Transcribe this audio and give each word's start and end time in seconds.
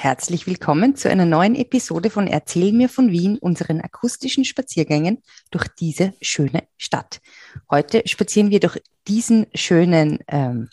Herzlich 0.00 0.46
willkommen 0.46 0.94
zu 0.94 1.10
einer 1.10 1.24
neuen 1.24 1.56
Episode 1.56 2.08
von 2.08 2.28
Erzähl 2.28 2.72
mir 2.72 2.88
von 2.88 3.10
Wien, 3.10 3.36
unseren 3.36 3.80
akustischen 3.80 4.44
Spaziergängen 4.44 5.24
durch 5.50 5.66
diese 5.66 6.14
schöne 6.22 6.68
Stadt. 6.76 7.20
Heute 7.68 8.04
spazieren 8.06 8.50
wir 8.50 8.60
durch 8.60 8.80
diesen 9.08 9.48
schönen 9.56 10.20
ähm, 10.28 10.68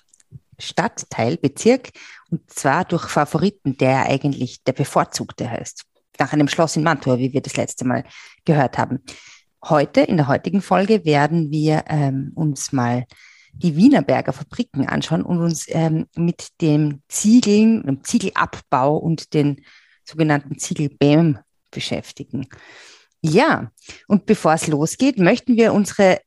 Stadtteil, 0.59 1.38
Bezirk, 1.38 1.89
und 2.29 2.47
zwar 2.51 2.85
durch 2.85 3.07
Favoriten, 3.07 3.75
der 3.77 4.05
eigentlich 4.05 4.63
der 4.63 4.73
bevorzugte 4.73 5.49
heißt. 5.49 5.85
Nach 6.19 6.31
einem 6.31 6.47
Schloss 6.47 6.76
in 6.76 6.83
Mantua, 6.83 7.17
wie 7.17 7.33
wir 7.33 7.42
das 7.42 7.57
letzte 7.57 7.83
Mal 7.83 8.03
gehört 8.46 8.78
haben. 8.78 8.99
Heute, 9.63 10.01
in 10.01 10.17
der 10.17 10.28
heutigen 10.28 10.62
Folge, 10.62 11.03
werden 11.03 11.49
wir 11.49 11.85
ähm, 11.87 12.31
uns 12.35 12.71
mal 12.71 13.07
die 13.58 13.76
Wienerberger 13.76 14.33
Fabriken 14.33 14.88
anschauen 14.88 15.21
und 15.21 15.40
uns 15.40 15.65
ähm, 15.69 16.08
mit 16.16 16.49
dem 16.62 17.02
Ziegeln, 17.08 17.84
dem 17.84 18.03
Ziegelabbau 18.03 18.98
und 18.98 19.34
den 19.34 19.63
sogenannten 20.03 20.59
Ziegelbäm 20.59 21.39
beschäftigen. 21.71 22.48
Ja, 23.21 23.71
und 24.07 24.26
bevor 24.26 24.53
es 24.53 24.67
losgeht, 24.67 25.17
möchten 25.17 25.55
wir 25.57 25.73
unsere 25.73 26.20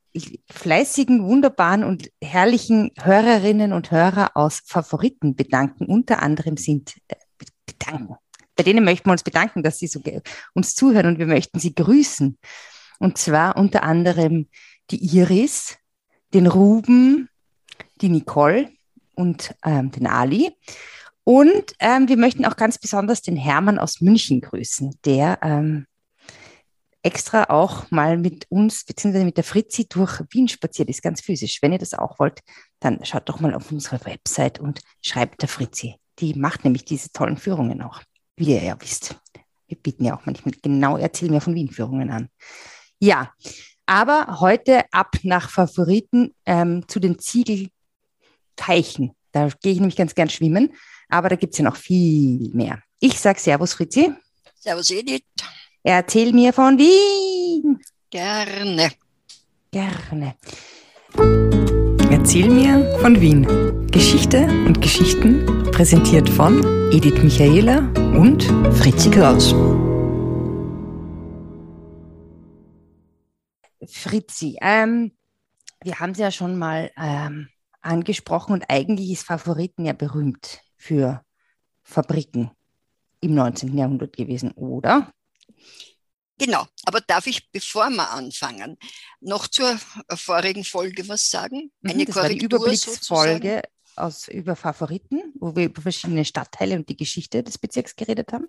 fleißigen, 0.50 1.22
wunderbaren 1.24 1.84
und 1.84 2.10
herrlichen 2.20 2.90
Hörerinnen 3.00 3.72
und 3.72 3.90
Hörer 3.90 4.32
aus 4.34 4.62
Favoriten 4.64 5.36
bedanken. 5.36 5.86
Unter 5.86 6.22
anderem 6.22 6.56
sind 6.56 6.96
äh, 7.08 7.14
bedanken. 7.66 8.16
Bei 8.56 8.64
denen 8.64 8.84
möchten 8.84 9.06
wir 9.06 9.12
uns 9.12 9.22
bedanken, 9.22 9.62
dass 9.62 9.78
sie 9.78 9.86
so 9.86 10.02
uns 10.54 10.74
zuhören 10.74 11.06
und 11.06 11.18
wir 11.20 11.26
möchten 11.26 11.60
sie 11.60 11.74
grüßen. 11.74 12.36
Und 12.98 13.18
zwar 13.18 13.56
unter 13.56 13.84
anderem 13.84 14.48
die 14.90 15.16
Iris, 15.16 15.76
den 16.34 16.48
Ruben, 16.48 17.27
die 18.00 18.08
Nicole 18.08 18.70
und 19.14 19.54
ähm, 19.64 19.90
den 19.90 20.06
Ali. 20.06 20.52
Und 21.24 21.74
ähm, 21.80 22.08
wir 22.08 22.16
möchten 22.16 22.46
auch 22.46 22.56
ganz 22.56 22.78
besonders 22.78 23.20
den 23.20 23.36
Hermann 23.36 23.78
aus 23.78 24.00
München 24.00 24.40
grüßen, 24.40 24.98
der 25.04 25.38
ähm, 25.42 25.86
extra 27.02 27.44
auch 27.50 27.90
mal 27.90 28.16
mit 28.16 28.46
uns 28.50 28.84
beziehungsweise 28.84 29.24
mit 29.24 29.36
der 29.36 29.44
Fritzi 29.44 29.88
durch 29.88 30.20
Wien 30.30 30.48
spaziert 30.48 30.88
ist, 30.88 31.02
ganz 31.02 31.20
physisch. 31.20 31.60
Wenn 31.62 31.72
ihr 31.72 31.78
das 31.78 31.94
auch 31.94 32.18
wollt, 32.18 32.40
dann 32.80 33.04
schaut 33.04 33.28
doch 33.28 33.40
mal 33.40 33.54
auf 33.54 33.70
unsere 33.70 34.04
Website 34.04 34.58
und 34.58 34.80
schreibt 35.02 35.42
der 35.42 35.48
Fritzi. 35.48 35.96
Die 36.18 36.34
macht 36.34 36.64
nämlich 36.64 36.84
diese 36.84 37.12
tollen 37.12 37.36
Führungen 37.36 37.82
auch, 37.82 38.02
wie 38.36 38.52
ihr 38.54 38.62
ja 38.62 38.80
wisst. 38.80 39.16
Wir 39.66 39.76
bieten 39.76 40.04
ja 40.04 40.16
auch 40.16 40.26
manchmal 40.26 40.54
genau 40.62 40.96
Erzähl 40.96 41.30
mir 41.30 41.40
von 41.40 41.54
Wien 41.54 41.70
Führungen 41.70 42.10
an. 42.10 42.28
Ja, 42.98 43.32
aber 43.88 44.38
heute 44.40 44.82
ab 44.92 45.16
nach 45.22 45.48
Favoriten 45.48 46.34
ähm, 46.44 46.84
zu 46.88 47.00
den 47.00 47.18
Ziegelteichen. 47.18 49.12
Da 49.32 49.48
gehe 49.62 49.72
ich 49.72 49.80
nämlich 49.80 49.96
ganz 49.96 50.14
gern 50.14 50.28
schwimmen, 50.28 50.74
aber 51.08 51.30
da 51.30 51.36
gibt 51.36 51.54
es 51.54 51.58
ja 51.58 51.64
noch 51.64 51.76
viel 51.76 52.50
mehr. 52.52 52.80
Ich 53.00 53.18
sage 53.18 53.40
Servus, 53.40 53.72
Fritzi. 53.72 54.12
Servus, 54.60 54.90
Edith. 54.90 55.22
Erzähl 55.82 56.32
mir 56.34 56.52
von 56.52 56.76
Wien. 56.76 57.80
Gerne. 58.10 58.90
Gerne. 59.70 60.34
Erzähl 62.10 62.50
mir 62.50 62.98
von 63.00 63.18
Wien. 63.20 63.86
Geschichte 63.90 64.44
und 64.66 64.82
Geschichten 64.82 65.70
präsentiert 65.72 66.28
von 66.28 66.62
Edith 66.92 67.22
Michaela 67.22 67.78
und 68.18 68.44
Fritzi 68.74 69.10
Kraus. 69.10 69.54
Fritzi, 73.88 74.58
ähm, 74.60 75.12
wir 75.82 76.00
haben 76.00 76.12
es 76.12 76.18
ja 76.18 76.30
schon 76.30 76.58
mal 76.58 76.90
ähm, 76.96 77.48
angesprochen 77.80 78.52
und 78.52 78.64
eigentlich 78.68 79.10
ist 79.10 79.26
Favoriten 79.26 79.84
ja 79.84 79.92
berühmt 79.92 80.60
für 80.76 81.24
Fabriken 81.82 82.50
im 83.20 83.34
19. 83.34 83.76
Jahrhundert 83.76 84.16
gewesen, 84.16 84.52
oder? 84.52 85.10
Genau, 86.38 86.66
aber 86.84 87.00
darf 87.00 87.26
ich, 87.26 87.50
bevor 87.50 87.90
wir 87.90 88.10
anfangen, 88.10 88.76
noch 89.20 89.48
zur 89.48 89.76
vorigen 90.14 90.64
Folge 90.64 91.08
was 91.08 91.30
sagen? 91.30 91.72
Mhm, 91.80 91.90
Eine 91.90 92.04
das 92.04 92.14
Korrektur 92.14 92.22
war 92.22 92.28
die 92.28 92.44
Überblicksfolge 92.44 93.62
aus, 93.96 94.28
über 94.28 94.54
Favoriten, 94.54 95.32
wo 95.40 95.56
wir 95.56 95.64
über 95.64 95.82
verschiedene 95.82 96.24
Stadtteile 96.24 96.76
und 96.76 96.88
die 96.88 96.96
Geschichte 96.96 97.42
des 97.42 97.58
Bezirks 97.58 97.96
geredet 97.96 98.32
haben. 98.32 98.46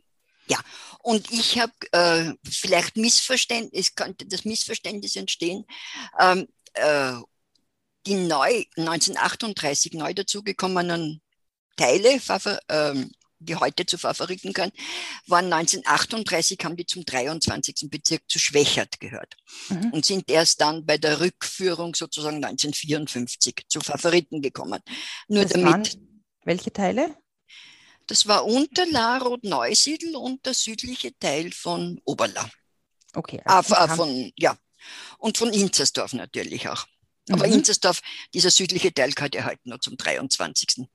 Ja, 0.49 0.59
und 1.03 1.31
ich 1.31 1.59
habe 1.59 1.73
äh, 1.91 2.33
vielleicht 2.49 2.97
Missverständnis, 2.97 3.87
es 3.87 3.95
könnte 3.95 4.25
das 4.25 4.45
Missverständnis 4.45 5.15
entstehen, 5.15 5.65
ähm, 6.19 6.47
äh, 6.73 7.13
die 8.07 8.15
neu 8.15 8.63
1938 8.75 9.93
neu 9.93 10.13
dazugekommenen 10.13 11.21
Teile, 11.77 12.19
ähm, 12.69 13.11
die 13.39 13.55
heute 13.55 13.85
zu 13.85 13.97
Favoriten 13.97 14.51
gehören, 14.51 14.71
waren 15.27 15.53
1938, 15.53 16.57
haben 16.63 16.75
die 16.75 16.85
zum 16.85 17.05
23. 17.05 17.89
Bezirk 17.89 18.23
zu 18.27 18.39
Schwächert 18.39 18.99
gehört 18.99 19.37
mhm. 19.69 19.91
und 19.91 20.05
sind 20.05 20.29
erst 20.29 20.61
dann 20.61 20.85
bei 20.85 20.97
der 20.97 21.19
Rückführung 21.19 21.95
sozusagen 21.95 22.43
1954 22.43 23.65
zu 23.67 23.79
Favoriten 23.81 24.41
gekommen. 24.41 24.81
Nur 25.27 25.43
das 25.43 25.53
damit. 25.53 25.97
welche 26.43 26.73
Teile? 26.73 27.15
Das 28.09 28.25
war 28.25 28.43
Unterla-Rot-Neusiedl 28.43 30.15
und 30.15 30.43
der 30.43 30.55
südliche 30.55 31.17
Teil 31.19 31.51
von 31.51 32.01
Oberla. 32.05 32.49
Okay. 33.13 33.39
Also 33.45 33.75
ah, 33.75 33.87
von, 33.87 34.31
ja. 34.35 34.57
Und 35.19 35.37
von 35.37 35.53
Inzersdorf 35.53 36.13
natürlich 36.13 36.67
auch. 36.67 36.87
Aber 37.29 37.45
mhm. 37.45 37.53
Inzersdorf, 37.53 38.01
dieser 38.33 38.49
südliche 38.49 38.91
Teil 38.91 39.11
gehört 39.11 39.35
ja 39.35 39.45
heute 39.45 39.61
nur 39.65 39.79
zum 39.79 39.95
23. 39.95 40.87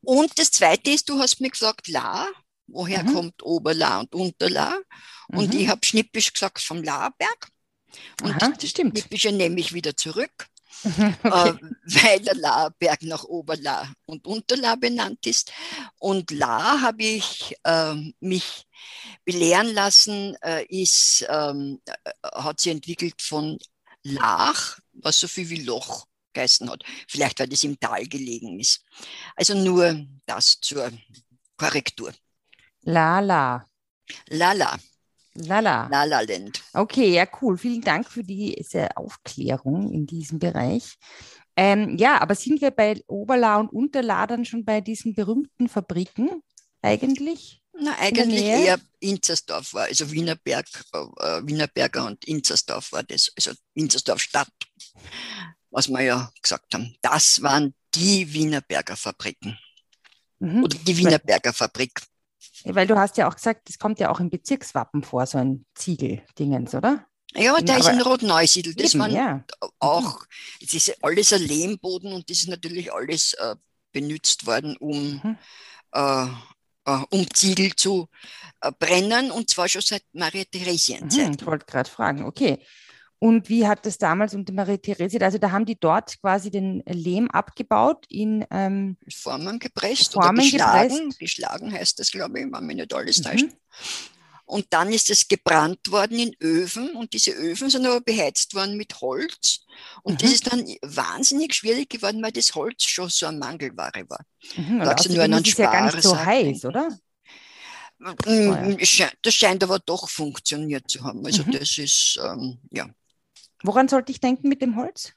Und 0.00 0.36
das 0.36 0.50
zweite 0.50 0.90
ist, 0.90 1.08
du 1.08 1.20
hast 1.20 1.40
mir 1.40 1.50
gesagt, 1.50 1.86
La, 1.86 2.28
woher 2.66 3.04
mhm. 3.04 3.14
kommt 3.14 3.42
Oberla 3.44 4.00
und 4.00 4.12
Unterla? 4.12 4.80
Und 5.28 5.54
mhm. 5.54 5.60
ich 5.60 5.68
habe 5.68 5.86
schnippisch 5.86 6.32
gesagt, 6.32 6.60
vom 6.60 6.82
Laberg. 6.82 7.48
Und 8.20 8.42
Aha, 8.42 8.52
das 8.58 8.70
stimmt. 8.70 8.98
Schnippische 8.98 9.30
nehme 9.30 9.60
ich 9.60 9.72
wieder 9.72 9.96
zurück. 9.96 10.48
okay. 10.84 11.14
äh, 11.24 11.54
weil 11.84 12.20
der 12.20 12.34
Laberg 12.34 13.02
nach 13.02 13.24
Oberla 13.24 13.92
und 14.06 14.26
Unterla 14.26 14.74
benannt 14.76 15.26
ist. 15.26 15.52
Und 15.98 16.30
La 16.30 16.80
habe 16.80 17.02
ich 17.04 17.54
äh, 17.64 17.94
mich 18.20 18.66
belehren 19.24 19.72
lassen, 19.74 20.36
äh, 20.42 20.64
ist, 20.66 21.26
ähm, 21.28 21.80
äh, 21.84 22.10
hat 22.22 22.60
sie 22.60 22.70
entwickelt 22.70 23.20
von 23.22 23.58
Lach, 24.02 24.78
was 24.92 25.20
so 25.20 25.28
viel 25.28 25.48
wie 25.48 25.62
Loch 25.62 26.06
geheißen 26.32 26.68
hat. 26.70 26.82
Vielleicht, 27.08 27.38
weil 27.38 27.48
das 27.48 27.64
im 27.64 27.78
Tal 27.78 28.06
gelegen 28.06 28.58
ist. 28.58 28.84
Also 29.36 29.54
nur 29.54 30.06
das 30.26 30.60
zur 30.60 30.90
Korrektur. 31.56 32.12
La 34.28 34.52
La. 34.52 34.78
La 35.34 35.60
La. 35.60 35.88
Lala. 35.88 36.04
Lala 36.04 36.20
Land. 36.20 36.62
Okay, 36.74 37.14
ja, 37.14 37.26
cool. 37.40 37.56
Vielen 37.56 37.80
Dank 37.80 38.08
für 38.10 38.22
diese 38.22 38.96
Aufklärung 38.96 39.90
in 39.90 40.06
diesem 40.06 40.38
Bereich. 40.38 40.96
Ähm, 41.56 41.96
ja, 41.98 42.20
aber 42.20 42.34
sind 42.34 42.60
wir 42.60 42.70
bei 42.70 43.02
Oberla 43.06 43.58
und 43.58 43.68
Unterla 43.72 44.26
dann 44.26 44.44
schon 44.44 44.64
bei 44.64 44.80
diesen 44.80 45.14
berühmten 45.14 45.68
Fabriken 45.68 46.42
eigentlich? 46.80 47.62
Na, 47.78 47.96
eigentlich 47.98 48.42
eher 48.42 48.78
Inzersdorf 49.00 49.72
war, 49.74 49.84
also 49.84 50.10
Wienerberg, 50.10 50.66
äh, 50.92 51.40
Wienerberger 51.44 52.06
und 52.06 52.24
Inzersdorf 52.26 52.92
war 52.92 53.02
das, 53.02 53.32
also 53.36 53.52
Inzersdorf 53.74 54.20
Stadt, 54.20 54.52
was 55.70 55.88
wir 55.88 56.02
ja 56.02 56.30
gesagt 56.40 56.74
haben. 56.74 56.94
Das 57.00 57.42
waren 57.42 57.74
die 57.94 58.30
Wienerberger 58.32 58.96
Fabriken. 58.96 59.58
Mhm. 60.42 60.64
Oder 60.64 60.76
die 60.76 60.96
Wienerberger 60.96 61.52
Fabrik. 61.52 62.02
Weil 62.64 62.86
du 62.86 62.96
hast 62.96 63.16
ja 63.16 63.28
auch 63.28 63.34
gesagt, 63.34 63.68
das 63.68 63.78
kommt 63.78 63.98
ja 63.98 64.10
auch 64.10 64.20
im 64.20 64.30
Bezirkswappen 64.30 65.02
vor, 65.02 65.26
so 65.26 65.38
ein 65.38 65.64
Ziegeldingens, 65.74 66.74
oder? 66.74 67.06
Ja, 67.34 67.58
der 67.60 67.78
ist 67.78 67.88
in 67.88 68.00
Rot-Neusiedl. 68.00 68.74
Das 68.74 68.98
waren 68.98 69.12
ja. 69.12 69.44
auch, 69.78 70.24
es 70.60 70.74
ist 70.74 71.02
alles 71.02 71.32
ein 71.32 71.42
Lehmboden 71.42 72.12
und 72.12 72.28
das 72.28 72.38
ist 72.38 72.48
natürlich 72.48 72.92
alles 72.92 73.32
äh, 73.34 73.56
benutzt 73.92 74.46
worden, 74.46 74.76
um, 74.76 75.20
mhm. 75.22 75.38
äh, 75.92 76.26
äh, 76.84 77.04
um 77.10 77.26
Ziegel 77.32 77.74
zu 77.74 78.08
äh, 78.60 78.70
brennen 78.78 79.30
und 79.30 79.48
zwar 79.48 79.68
schon 79.68 79.82
seit 79.82 80.04
Maria 80.12 80.44
Theresienzeit. 80.44 81.28
Mhm, 81.28 81.36
ich 81.40 81.46
wollte 81.46 81.66
gerade 81.66 81.88
fragen, 81.88 82.24
okay. 82.24 82.58
Und 83.22 83.48
wie 83.48 83.68
hat 83.68 83.86
das 83.86 83.98
damals 83.98 84.34
unter 84.34 84.52
Marie 84.52 84.78
Therese, 84.78 85.20
also 85.20 85.38
da 85.38 85.52
haben 85.52 85.64
die 85.64 85.78
dort 85.78 86.20
quasi 86.20 86.50
den 86.50 86.82
Lehm 86.86 87.30
abgebaut, 87.30 88.04
in 88.08 88.44
ähm, 88.50 88.96
Formen 89.14 89.60
gepresst 89.60 90.14
Formen 90.14 90.40
oder 90.40 90.42
geschlagen. 90.42 90.88
Gepresst. 90.88 91.18
Geschlagen 91.20 91.72
heißt 91.72 92.00
das, 92.00 92.10
glaube 92.10 92.40
ich, 92.40 92.46
wenn 92.50 92.66
mich 92.66 92.74
nicht 92.74 92.92
alles 92.92 93.18
mhm. 93.18 93.22
täuscht. 93.22 93.46
Und 94.44 94.66
dann 94.70 94.92
ist 94.92 95.08
es 95.08 95.28
gebrannt 95.28 95.92
worden 95.92 96.18
in 96.18 96.34
Öfen 96.40 96.96
und 96.96 97.12
diese 97.12 97.30
Öfen 97.30 97.70
sind 97.70 97.86
aber 97.86 98.00
beheizt 98.00 98.56
worden 98.56 98.76
mit 98.76 99.00
Holz. 99.00 99.66
Und 100.02 100.14
mhm. 100.14 100.18
das 100.18 100.32
ist 100.32 100.52
dann 100.52 100.66
wahnsinnig 100.82 101.54
schwierig 101.54 101.90
geworden, 101.90 102.20
weil 102.24 102.32
das 102.32 102.56
Holz 102.56 102.82
schon 102.82 103.08
so 103.08 103.26
eine 103.26 103.38
Mangelware 103.38 104.04
war. 104.08 104.24
Mhm, 104.56 104.80
da 104.80 104.96
nur 105.08 105.22
einen 105.22 105.44
ist 105.44 105.58
ja 105.58 105.70
gar 105.70 105.84
nicht 105.84 106.02
so 106.02 106.18
heiß, 106.18 106.64
oder? 106.64 106.88
Mm, 108.00 108.78
das 109.22 109.32
scheint 109.32 109.62
aber 109.62 109.78
doch 109.78 110.08
funktioniert 110.08 110.90
zu 110.90 111.04
haben. 111.04 111.24
Also 111.24 111.44
mhm. 111.44 111.52
das 111.52 111.78
ist, 111.78 112.18
ähm, 112.20 112.58
ja. 112.72 112.88
Woran 113.62 113.88
sollte 113.88 114.12
ich 114.12 114.20
denken 114.20 114.48
mit 114.48 114.62
dem 114.62 114.76
Holz? 114.76 115.12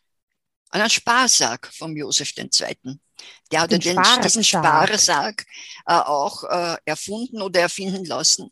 An 0.69 0.81
einen 0.81 0.89
Sparsarg 0.89 1.69
vom 1.73 1.95
Josef 1.95 2.33
II. 2.37 2.49
Der 3.51 3.61
hat 3.61 3.71
Den 3.71 3.79
den, 3.79 3.93
Sparsarg. 3.93 4.21
diesen 4.23 4.43
Sparsarg 4.43 5.45
äh, 5.85 5.93
auch 5.93 6.43
äh, 6.43 6.77
erfunden 6.85 7.41
oder 7.41 7.61
erfinden 7.61 8.05
lassen 8.05 8.51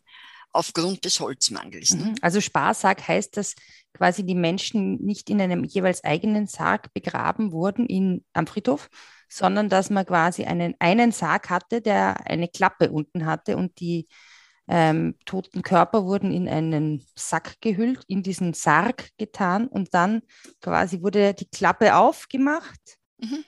aufgrund 0.52 1.04
des 1.04 1.20
Holzmangels. 1.20 1.94
Ne? 1.94 2.04
Mhm. 2.04 2.14
Also 2.22 2.40
Sparsarg 2.40 3.06
heißt, 3.06 3.36
dass 3.36 3.54
quasi 3.92 4.24
die 4.24 4.34
Menschen 4.34 4.96
nicht 5.04 5.28
in 5.28 5.40
einem 5.40 5.64
jeweils 5.64 6.02
eigenen 6.04 6.46
Sarg 6.46 6.92
begraben 6.94 7.52
wurden 7.52 7.86
in, 7.86 8.24
am 8.32 8.46
Friedhof, 8.46 8.88
sondern 9.28 9.68
dass 9.68 9.90
man 9.90 10.06
quasi 10.06 10.44
einen, 10.44 10.74
einen 10.78 11.12
Sarg 11.12 11.50
hatte, 11.50 11.80
der 11.82 12.26
eine 12.26 12.48
Klappe 12.48 12.90
unten 12.90 13.26
hatte 13.26 13.56
und 13.56 13.80
die 13.80 14.08
ähm, 14.68 15.16
toten 15.26 15.62
Körper 15.62 16.04
wurden 16.04 16.32
in 16.32 16.48
einen 16.48 17.04
Sack 17.14 17.60
gehüllt, 17.60 18.04
in 18.08 18.22
diesen 18.22 18.54
Sarg 18.54 19.10
getan 19.18 19.68
und 19.68 19.92
dann 19.94 20.22
quasi 20.60 21.02
wurde 21.02 21.34
die 21.34 21.48
Klappe 21.48 21.96
aufgemacht, 21.96 22.98
Mhm. 23.18 23.44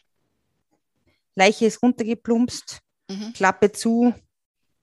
Leiche 1.34 1.66
ist 1.66 1.82
runtergeplumpst, 1.82 2.80
Mhm. 3.10 3.32
Klappe 3.34 3.70
zu 3.72 4.14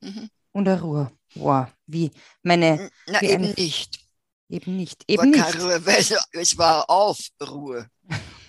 Mhm. 0.02 0.30
und 0.52 0.68
eine 0.68 0.82
Ruhe. 0.82 1.12
Wow, 1.36 1.68
wie 1.88 2.12
meine, 2.44 2.90
Na, 3.08 3.22
Wie 3.22 3.28
eben 3.30 3.54
nicht. 3.58 4.03
Eben 4.50 4.76
nicht, 4.76 5.04
War 5.08 5.26
eben 5.26 5.32
keine 5.34 5.56
nicht. 5.56 5.64
Ruhe, 5.64 5.86
weil 5.86 6.06
es, 6.34 6.58
war 6.58 6.90
Aufruhe. 6.90 7.88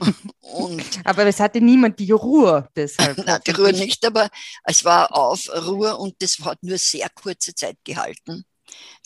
Und 0.41 0.85
Aber 1.05 1.27
es 1.27 1.41
hatte 1.41 1.61
niemand 1.61 1.99
die 1.99 2.11
Ruhe 2.11 2.69
deshalb. 2.77 3.23
na, 3.27 3.39
die 3.39 3.53
Ruhe 3.53 3.73
nicht, 3.73 4.05
aber 4.05 4.29
es 4.65 4.85
war 4.85 5.17
Aufruhe 5.17 5.97
und 5.97 6.15
das 6.21 6.39
hat 6.41 6.63
nur 6.63 6.79
sehr 6.79 7.09
kurze 7.11 7.55
Zeit 7.55 7.79
gehalten. 7.85 8.45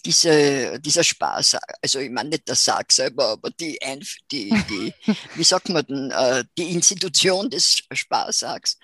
Diese, 0.05 0.81
dieser 0.81 1.05
Spaß, 1.05 1.59
also 1.83 1.99
ich 1.99 2.11
meine 2.11 2.31
nicht 2.31 2.49
der 2.49 2.55
Sarg 2.55 2.91
selber, 2.91 3.29
aber 3.29 3.51
die, 3.51 3.81
Einf 3.83 4.17
die, 4.31 4.51
die 4.69 4.95
wie 5.35 5.45
sagt 5.45 5.69
man 5.69 5.85
denn, 5.87 6.11
äh, 6.11 6.45
die 6.57 6.73
Institution 6.73 7.51
des 7.51 7.83
Sparsargs, 7.93 8.79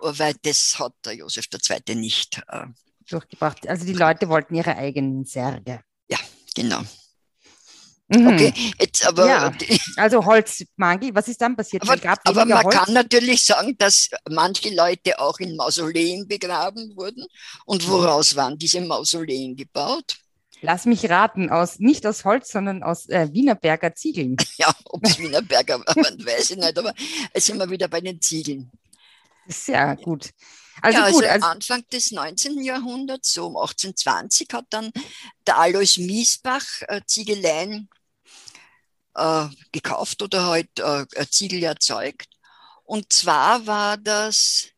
weil 0.00 0.34
das 0.42 0.78
hat 0.78 0.94
der 1.04 1.14
Josef 1.16 1.46
II. 1.52 1.94
nicht. 1.96 2.40
Äh, 2.48 2.66
durchgebracht. 3.08 3.68
Also 3.68 3.84
die 3.84 3.92
Leute 3.92 4.28
wollten 4.28 4.54
ihre 4.54 4.76
eigenen 4.76 5.24
Särge. 5.24 5.80
genau. 6.54 6.82
Mhm. 8.14 8.26
Okay, 8.28 8.52
jetzt 8.78 9.06
aber, 9.06 9.26
Ja. 9.26 9.52
Also 9.96 10.24
Holzmangel, 10.24 11.14
was 11.14 11.28
ist 11.28 11.40
dann 11.40 11.56
passiert? 11.56 11.82
aber, 11.82 12.18
aber 12.24 12.44
man 12.44 12.64
Holz. 12.64 12.74
kann 12.74 12.92
natürlich 12.92 13.44
sagen, 13.44 13.76
dass 13.78 14.10
manche 14.28 14.74
Leute 14.74 15.18
auch 15.18 15.38
in 15.38 15.56
Mausoleen 15.56 16.26
begraben 16.28 16.94
wurden. 16.96 17.24
Und 17.64 17.88
woraus 17.88 18.36
waren 18.36 18.58
diese 18.58 18.80
Mausoleen 18.80 19.56
gebaut? 19.56 20.16
Lass 20.60 20.86
mich 20.86 21.10
raten, 21.10 21.50
aus, 21.50 21.80
nicht 21.80 22.06
aus 22.06 22.24
Holz, 22.24 22.52
sondern 22.52 22.84
aus 22.84 23.08
äh, 23.08 23.28
Wienerberger 23.32 23.94
Ziegeln. 23.94 24.36
Ja, 24.56 24.72
ob 24.84 25.04
es 25.04 25.18
Wienerberger 25.18 25.80
waren, 25.80 26.24
weiß 26.24 26.52
ich 26.52 26.56
nicht, 26.56 26.78
aber 26.78 26.94
jetzt 27.34 27.46
sind 27.46 27.58
wir 27.58 27.68
wieder 27.68 27.88
bei 27.88 28.00
den 28.00 28.20
Ziegeln. 28.20 28.70
Sehr 29.48 29.96
gut. 29.96 30.30
Also 30.80 30.98
ja, 30.98 31.10
gut, 31.10 31.24
also 31.24 31.28
also, 31.28 31.46
Anfang 31.46 31.84
des 31.92 32.12
19. 32.12 32.62
Jahrhunderts, 32.62 33.32
so 33.32 33.46
um 33.46 33.56
1820, 33.56 34.48
hat 34.52 34.66
dann 34.70 34.92
der 35.46 35.58
Alois 35.58 35.98
Miesbach 35.98 36.64
äh, 36.88 37.00
Ziegeleien 37.06 37.88
äh, 39.14 39.46
gekauft 39.72 40.22
oder 40.22 40.46
halt 40.46 40.78
äh, 40.78 41.04
äh, 41.12 41.26
Ziegel 41.28 41.62
erzeugt. 41.62 42.28
Und 42.84 43.12
zwar 43.12 43.66
war 43.66 43.96
das, 43.96 44.68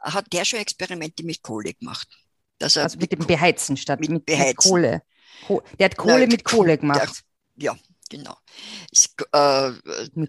hat 0.00 0.32
der 0.32 0.44
schon 0.44 0.60
Experimente 0.60 1.24
mit 1.24 1.42
Kohle 1.42 1.74
gemacht. 1.74 2.08
Also 2.60 2.80
mit 2.98 3.12
dem 3.12 3.26
Beheizen 3.26 3.76
statt 3.76 4.00
mit 4.00 4.10
mit, 4.10 4.26
Beheizen. 4.26 4.70
Kohle. 4.70 5.02
Ko 5.46 5.62
der 5.78 5.86
hat 5.86 5.96
Kohle 5.96 6.20
Nein, 6.20 6.28
mit 6.28 6.44
Kohle 6.44 6.78
gemacht. 6.78 7.22
genau. 8.08 8.36
Es, 8.90 9.14
äh, 9.32 9.72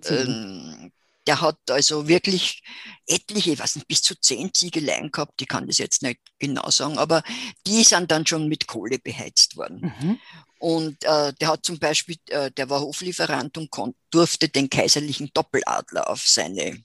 ähm, 0.09 0.91
der 1.27 1.41
hat 1.41 1.57
also 1.69 2.07
wirklich 2.07 2.63
etliche, 3.07 3.53
ich 3.53 3.59
weiß 3.59 3.75
nicht, 3.75 3.87
bis 3.87 4.01
zu 4.01 4.19
zehn 4.19 4.53
Ziegeleien 4.53 5.11
gehabt, 5.11 5.41
ich 5.41 5.47
kann 5.47 5.67
das 5.67 5.77
jetzt 5.77 6.03
nicht 6.03 6.19
genau 6.39 6.69
sagen, 6.69 6.97
aber 6.97 7.23
die 7.65 7.83
sind 7.83 8.11
dann 8.11 8.25
schon 8.27 8.47
mit 8.47 8.67
Kohle 8.67 8.99
beheizt 8.99 9.57
worden. 9.57 9.93
Mhm. 9.99 10.19
Und 10.59 11.03
äh, 11.03 11.33
der 11.33 11.47
hat 11.49 11.65
zum 11.65 11.79
Beispiel, 11.79 12.15
äh, 12.29 12.49
der 12.51 12.69
war 12.69 12.81
Hoflieferant 12.81 13.57
und 13.57 13.69
durfte 14.09 14.47
den 14.49 14.69
kaiserlichen 14.69 15.29
Doppeladler 15.33 16.09
auf 16.09 16.21
seine 16.21 16.81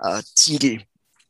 äh, 0.00 0.22
Ziegel, 0.34 0.82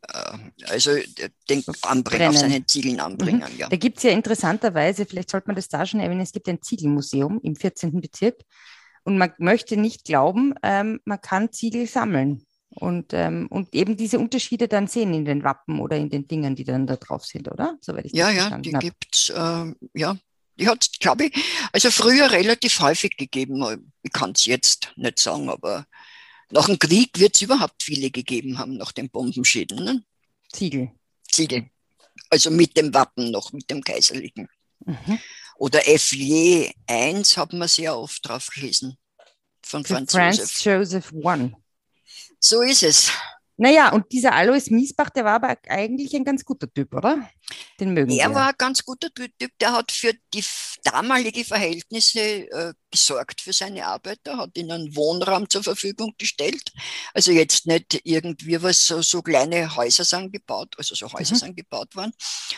äh, 0.03 0.39
also 0.67 0.91
äh, 0.91 1.31
den 1.49 1.65
anbringen, 1.83 2.29
auf 2.29 2.37
seinen 2.37 2.67
Ziegeln 2.67 3.01
anbringen. 3.01 3.45
Ja. 3.57 3.69
Da 3.69 3.77
gibt 3.77 3.99
es 3.99 4.03
ja 4.05 4.11
interessanterweise, 4.11 5.07
vielleicht 5.07 5.31
sollte 5.31 5.49
man 5.49 5.57
das 5.57 5.69
da 5.69 5.87
schon 5.87 6.01
erwähnen, 6.01 6.21
es 6.21 6.33
gibt 6.33 6.49
ein 6.49 6.61
Ziegelmuseum 6.61 7.41
im 7.43 7.57
14. 7.57 8.01
Bezirk 8.01 8.41
und 9.05 9.17
man 9.19 9.33
möchte 9.39 9.77
nicht 9.77 10.05
glauben, 10.05 10.55
ähm, 10.63 11.01
man 11.05 11.21
kann 11.21 11.53
Ziegel 11.53 11.87
sammeln 11.87 12.45
und, 12.71 13.13
ähm, 13.13 13.47
und 13.51 13.75
eben 13.75 13.97
diese 13.97 14.19
Unterschiede 14.19 14.67
dann 14.67 14.89
sehen 14.89 15.15
in 15.15 15.25
den 15.25 15.45
Wappen 15.45 15.79
oder 15.81 15.97
in 15.97 16.11
den 16.11 16.27
Dingen, 16.27 16.57
die 16.57 16.65
dann 16.65 16.87
da 16.87 16.97
drauf 16.97 17.25
sind, 17.25 17.51
oder? 17.51 17.77
Soweit 17.81 18.07
ich 18.07 18.13
Ja, 18.13 18.31
ja, 18.31 18.59
die 18.59 18.75
hab. 18.75 18.81
gibt's, 18.81 19.31
äh, 19.31 19.73
ja. 19.95 20.17
Die 20.57 20.69
hat 20.69 20.83
es, 20.83 20.93
glaube 20.93 21.27
ich, 21.27 21.45
also 21.73 21.91
früher 21.91 22.31
relativ 22.31 22.79
häufig 22.81 23.17
gegeben. 23.17 23.93
Ich 24.03 24.13
kann 24.13 24.33
es 24.33 24.47
jetzt 24.47 24.93
nicht 24.97 25.19
sagen, 25.19 25.49
aber 25.49 25.87
nach 26.51 26.67
dem 26.67 26.79
Krieg 26.79 27.19
wird 27.19 27.35
es 27.35 27.43
überhaupt 27.43 27.83
viele 27.83 28.11
gegeben 28.11 28.59
haben, 28.59 28.77
nach 28.77 28.93
den 28.93 29.11
Bombenschäden. 29.11 29.85
Ne? 29.85 30.05
Ziegel. 30.53 30.93
Ziegel. 31.29 31.71
Also 32.31 32.51
mit 32.51 32.77
dem 32.77 32.95
Wappen 32.95 33.31
noch, 33.31 33.53
mit 33.53 33.69
dem 33.71 33.83
kaiserlichen. 33.83 34.49
Mhm. 34.85 35.19
Oder 35.57 35.81
FJ 35.81 36.71
1 36.87 37.37
haben 37.37 37.59
wir 37.59 37.69
sehr 37.69 37.97
oft 37.97 38.27
drauf 38.27 38.49
gelesen. 38.49 38.97
Von 39.63 39.85
Franz 39.85 40.13
Franz 40.13 40.39
Josef. 40.39 40.61
Joseph 40.61 41.13
I. 41.13 41.53
So 42.39 42.61
ist 42.63 42.83
es. 42.83 43.11
Naja, 43.57 43.93
und 43.93 44.11
dieser 44.11 44.33
Alois 44.35 44.65
Miesbach, 44.71 45.11
der 45.11 45.25
war 45.25 45.35
aber 45.35 45.57
eigentlich 45.69 46.15
ein 46.17 46.25
ganz 46.25 46.45
guter 46.45 46.73
Typ, 46.73 46.93
oder? 46.93 47.29
Den 47.79 47.95
mögen 47.95 48.11
Er 48.19 48.31
wir. 48.31 48.35
war 48.35 48.49
ein 48.49 48.55
ganz 48.59 48.85
guter 48.85 49.13
Typ, 49.15 49.31
der 49.61 49.73
hat 49.73 49.93
für 49.93 50.13
die 50.33 50.43
damalige 50.83 51.45
Verhältnisse 51.45 52.21
äh, 52.21 52.73
gesorgt 52.91 53.41
für 53.41 53.53
seine 53.53 53.87
Arbeiter, 53.87 54.39
hat 54.39 54.57
ihnen 54.59 54.73
einen 54.73 54.97
Wohnraum 54.97 55.49
zur 55.49 55.63
Verfügung 55.63 56.15
gestellt. 56.19 56.73
Also 57.15 57.31
jetzt 57.31 57.67
nicht 57.67 58.01
irgendwie 58.05 58.61
was, 58.63 58.87
so, 58.87 59.03
so 59.03 59.23
kleine 59.23 59.75
Häuser 59.77 60.05
sind 60.05 60.33
gebaut, 60.33 60.75
also 60.77 60.95
so 60.97 61.13
Häuser 61.13 61.35
Mhm. 61.35 61.39
sind 61.39 61.57
gebaut 61.57 61.95
worden, 61.95 62.13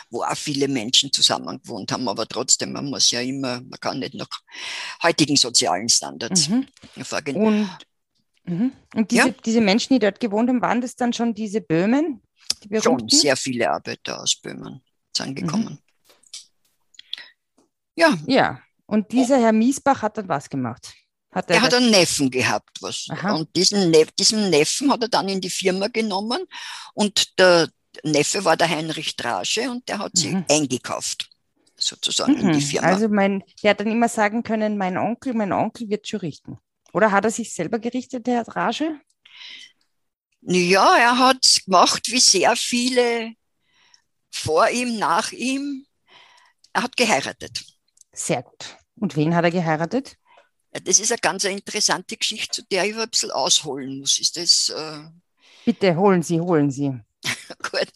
wo 0.09 0.23
auch 0.23 0.35
viele 0.35 0.67
Menschen 0.67 1.11
zusammen 1.11 1.59
gewohnt 1.61 1.91
haben, 1.91 2.07
aber 2.07 2.27
trotzdem, 2.27 2.71
man 2.73 2.85
muss 2.85 3.11
ja 3.11 3.21
immer, 3.21 3.61
man 3.61 3.79
kann 3.79 3.99
nicht 3.99 4.15
nach 4.15 4.27
heutigen 5.03 5.35
sozialen 5.35 5.89
Standards 5.89 6.49
Mhm. 6.49 6.67
vorgehen. 7.03 7.37
Und, 7.37 7.69
mhm. 8.47 8.71
und 8.95 9.11
diese, 9.11 9.27
Ja. 9.29 9.33
diese 9.45 9.61
Menschen, 9.61 9.93
die 9.93 9.99
dort 9.99 10.19
gewohnt 10.19 10.49
haben, 10.49 10.61
waren 10.61 10.81
das 10.81 10.95
dann 10.95 11.13
schon 11.13 11.33
diese 11.33 11.61
Böhmen? 11.61 12.21
Die 12.63 12.81
Schon 12.81 13.07
sehr 13.09 13.35
viele 13.35 13.69
Arbeiter 13.69 14.21
aus 14.21 14.35
Böhmen 14.35 14.81
sind 15.15 15.29
Mhm. 15.29 15.35
gekommen. 15.35 15.79
Ja, 17.95 18.17
Ja. 18.25 18.61
Und 18.89 19.11
dieser 19.11 19.37
Herr 19.41 19.51
Miesbach 19.51 20.01
hat 20.01 20.17
dann 20.17 20.29
was 20.29 20.49
gemacht? 20.49 20.93
Hat 21.31 21.49
er 21.49 21.57
Er 21.57 21.61
hat 21.63 21.73
einen 21.73 21.91
Neffen 21.91 22.31
gehabt, 22.31 22.81
was. 22.81 23.05
Aha. 23.09 23.33
Und 23.35 23.53
diesen, 23.53 23.91
Neff, 23.91 24.11
diesen 24.13 24.49
Neffen 24.49 24.89
hat 24.89 25.01
er 25.01 25.09
dann 25.09 25.27
in 25.27 25.41
die 25.41 25.49
Firma 25.49 25.87
genommen 25.87 26.45
und 26.93 27.37
der 27.37 27.69
Neffe 28.03 28.45
war 28.45 28.55
der 28.55 28.69
Heinrich 28.69 29.17
Drasche 29.17 29.69
und 29.69 29.87
der 29.89 29.99
hat 29.99 30.11
sie 30.15 30.29
Mhm. 30.35 30.45
eingekauft, 30.49 31.29
sozusagen 31.75 32.35
in 32.37 32.53
die 32.53 32.59
Mhm. 32.59 32.61
Firma. 32.61 32.87
Also 32.87 33.09
mein, 33.09 33.43
der 33.61 33.71
hat 33.71 33.81
dann 33.81 33.91
immer 33.91 34.07
sagen 34.07 34.41
können, 34.41 34.77
mein 34.77 34.97
Onkel, 34.97 35.33
mein 35.33 35.51
Onkel 35.51 35.89
wird 35.89 36.07
schon 36.07 36.21
richten. 36.21 36.57
Oder 36.97 37.11
hat 37.11 37.25
er 37.25 37.29
sich 37.29 37.53
selber 37.53 37.77
gerichtet, 37.77 38.25
der 38.25 38.37
Herr 38.37 38.55
Rage? 38.55 38.99
ja, 40.41 40.97
er 40.97 41.19
hat 41.19 41.45
es 41.45 41.63
gemacht 41.63 42.07
wie 42.07 42.19
sehr 42.19 42.55
viele 42.55 43.33
vor 44.31 44.67
ihm, 44.69 44.97
nach 44.97 45.31
ihm. 45.31 45.85
Er 46.73 46.81
hat 46.81 46.97
geheiratet. 46.97 47.63
Sehr 48.13 48.41
gut. 48.41 48.77
Und 48.95 49.15
wen 49.15 49.35
hat 49.35 49.45
er 49.45 49.51
geheiratet? 49.51 50.17
Das 50.71 50.97
ist 50.97 51.11
eine 51.11 51.19
ganz 51.19 51.43
interessante 51.43 52.17
Geschichte, 52.17 52.63
zu 52.63 52.63
der 52.63 52.85
ich 52.85 52.97
ein 52.97 53.09
bisschen 53.11 53.29
ausholen 53.29 53.99
muss. 53.99 54.17
Ist 54.17 54.35
das 54.35 54.69
äh, 54.69 55.03
Bitte 55.65 55.95
holen 55.95 56.23
Sie, 56.23 56.39
holen 56.41 56.71
Sie. 56.71 56.99
gut? 57.59 57.91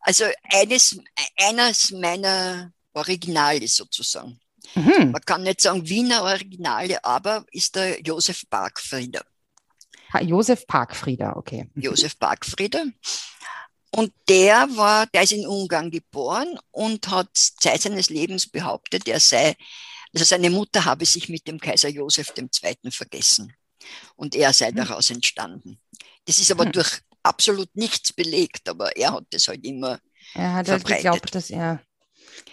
Also 0.00 0.24
eines, 0.42 0.98
eines 1.36 1.92
meiner 1.92 2.72
Originale 2.94 3.68
sozusagen. 3.68 4.40
Mhm. 4.74 5.10
man 5.12 5.22
kann 5.24 5.42
nicht 5.42 5.60
sagen 5.60 5.88
Wiener 5.88 6.22
Originale, 6.22 7.04
aber 7.04 7.44
ist 7.50 7.74
der 7.74 8.00
Josef 8.02 8.44
Parkfrieder. 8.48 9.24
Ha, 10.12 10.20
Josef 10.20 10.66
Parkfrieder, 10.66 11.36
okay. 11.36 11.68
Mhm. 11.74 11.82
Josef 11.82 12.18
Parkfrieder. 12.18 12.84
Und 13.92 14.12
der 14.28 14.68
war, 14.76 15.06
der 15.06 15.22
ist 15.22 15.32
in 15.32 15.46
Ungarn 15.46 15.90
geboren 15.90 16.58
und 16.70 17.08
hat 17.10 17.28
Zeit 17.34 17.82
seines 17.82 18.08
Lebens 18.08 18.46
behauptet, 18.48 19.08
er 19.08 19.18
sei, 19.18 19.56
also 20.14 20.24
seine 20.24 20.50
Mutter 20.50 20.84
habe 20.84 21.04
sich 21.04 21.28
mit 21.28 21.46
dem 21.48 21.58
Kaiser 21.58 21.88
Josef 21.88 22.32
II. 22.36 22.90
vergessen. 22.92 23.52
Und 24.14 24.36
er 24.36 24.52
sei 24.52 24.70
Mhm. 24.70 24.76
daraus 24.76 25.10
entstanden. 25.10 25.80
Das 26.26 26.38
ist 26.38 26.50
aber 26.52 26.66
Mhm. 26.66 26.72
durch 26.72 27.00
absolut 27.22 27.74
nichts 27.74 28.12
belegt, 28.12 28.68
aber 28.68 28.96
er 28.96 29.12
hat 29.12 29.24
das 29.30 29.48
halt 29.48 29.64
immer 29.64 29.98
Er 30.34 30.54
hat 30.54 30.68
halt 30.68 30.80
verbreitet. 30.82 31.04
geglaubt, 31.04 31.34
dass 31.34 31.50
er 31.50 31.80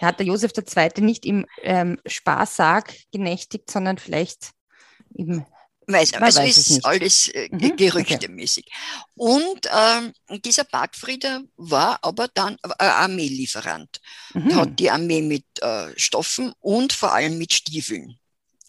hat 0.00 0.18
der 0.18 0.26
Josef 0.26 0.52
II. 0.56 1.04
nicht 1.04 1.26
im 1.26 1.46
ähm, 1.62 1.98
Sparsarg 2.06 2.94
genächtigt, 3.12 3.70
sondern 3.70 3.98
vielleicht 3.98 4.50
im 5.14 5.44
Weiß, 5.90 6.12
also 6.12 6.40
weiß 6.40 6.58
ist 6.58 6.84
alles 6.84 7.28
äh, 7.28 7.48
mhm, 7.50 7.76
gerüchtemäßig. 7.76 8.66
Okay. 9.16 9.42
Und 9.42 9.70
ähm, 9.74 10.40
dieser 10.44 10.64
Parkfrieder 10.64 11.40
war 11.56 11.98
aber 12.02 12.28
dann 12.28 12.58
äh, 12.78 12.84
Armeelieferant. 12.84 13.98
Mhm. 14.34 14.54
Hat 14.54 14.78
die 14.78 14.90
Armee 14.90 15.22
mit 15.22 15.46
äh, 15.62 15.88
Stoffen 15.96 16.52
und 16.60 16.92
vor 16.92 17.14
allem 17.14 17.38
mit 17.38 17.54
Stiefeln. 17.54 18.18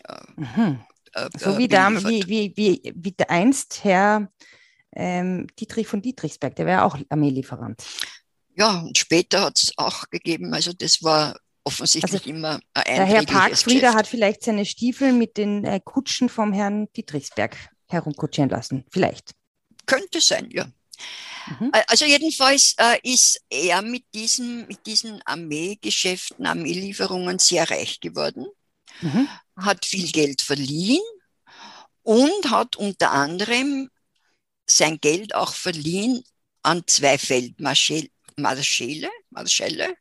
Äh, 0.08 0.16
mhm. 0.38 0.80
Äh, 1.12 1.30
so 1.38 1.58
wie, 1.58 1.68
da, 1.68 1.92
wie, 1.92 2.26
wie, 2.26 2.54
wie, 2.56 2.94
wie 2.96 3.12
der 3.12 3.30
einst 3.30 3.84
Herr 3.84 4.32
ähm, 4.96 5.48
Dietrich 5.60 5.88
von 5.88 6.02
Dietrichsberg, 6.02 6.56
der 6.56 6.66
wäre 6.66 6.84
auch 6.84 6.98
Armeelieferant. 7.10 7.84
Ja, 8.60 8.80
und 8.80 8.98
später 8.98 9.42
hat 9.42 9.58
es 9.58 9.72
auch 9.78 10.10
gegeben, 10.10 10.54
also 10.54 10.74
das 10.74 11.02
war 11.02 11.40
offensichtlich 11.64 12.22
also, 12.22 12.30
immer 12.30 12.60
ein 12.74 12.84
Der 12.96 13.06
Herr 13.06 13.26
Parkfrieder 13.26 13.94
hat 13.94 14.06
vielleicht 14.06 14.44
seine 14.44 14.66
Stiefel 14.66 15.14
mit 15.14 15.38
den 15.38 15.64
äh, 15.64 15.80
Kutschen 15.84 16.28
vom 16.28 16.52
Herrn 16.52 16.92
Dietrichsberg 16.94 17.56
herumkutschieren 17.88 18.50
lassen. 18.50 18.86
Vielleicht. 18.92 19.32
Könnte 19.86 20.20
sein, 20.20 20.50
ja. 20.52 20.66
Mhm. 21.48 21.72
Also 21.88 22.06
jedenfalls 22.06 22.76
äh, 22.78 23.00
ist 23.04 23.42
er 23.50 23.82
mit 23.82 24.04
diesen, 24.14 24.68
mit 24.68 24.86
diesen 24.86 25.22
Armeegeschäften, 25.26 26.46
Armeelieferungen 26.46 27.40
sehr 27.40 27.70
reich 27.70 28.02
geworden, 28.02 28.46
mhm. 29.02 29.28
hat 29.56 29.86
viel 29.86 30.12
Geld 30.12 30.42
verliehen 30.42 31.02
und 32.04 32.52
hat 32.52 32.76
unter 32.76 33.12
anderem 33.12 33.90
sein 34.66 35.00
Geld 35.00 35.34
auch 35.34 35.54
verliehen 35.54 36.24
an 36.62 36.84
zwei 36.86 37.18
Feldmarschälle, 37.18 38.10
Marschälle, 38.42 39.10
Marschälle 39.30 39.96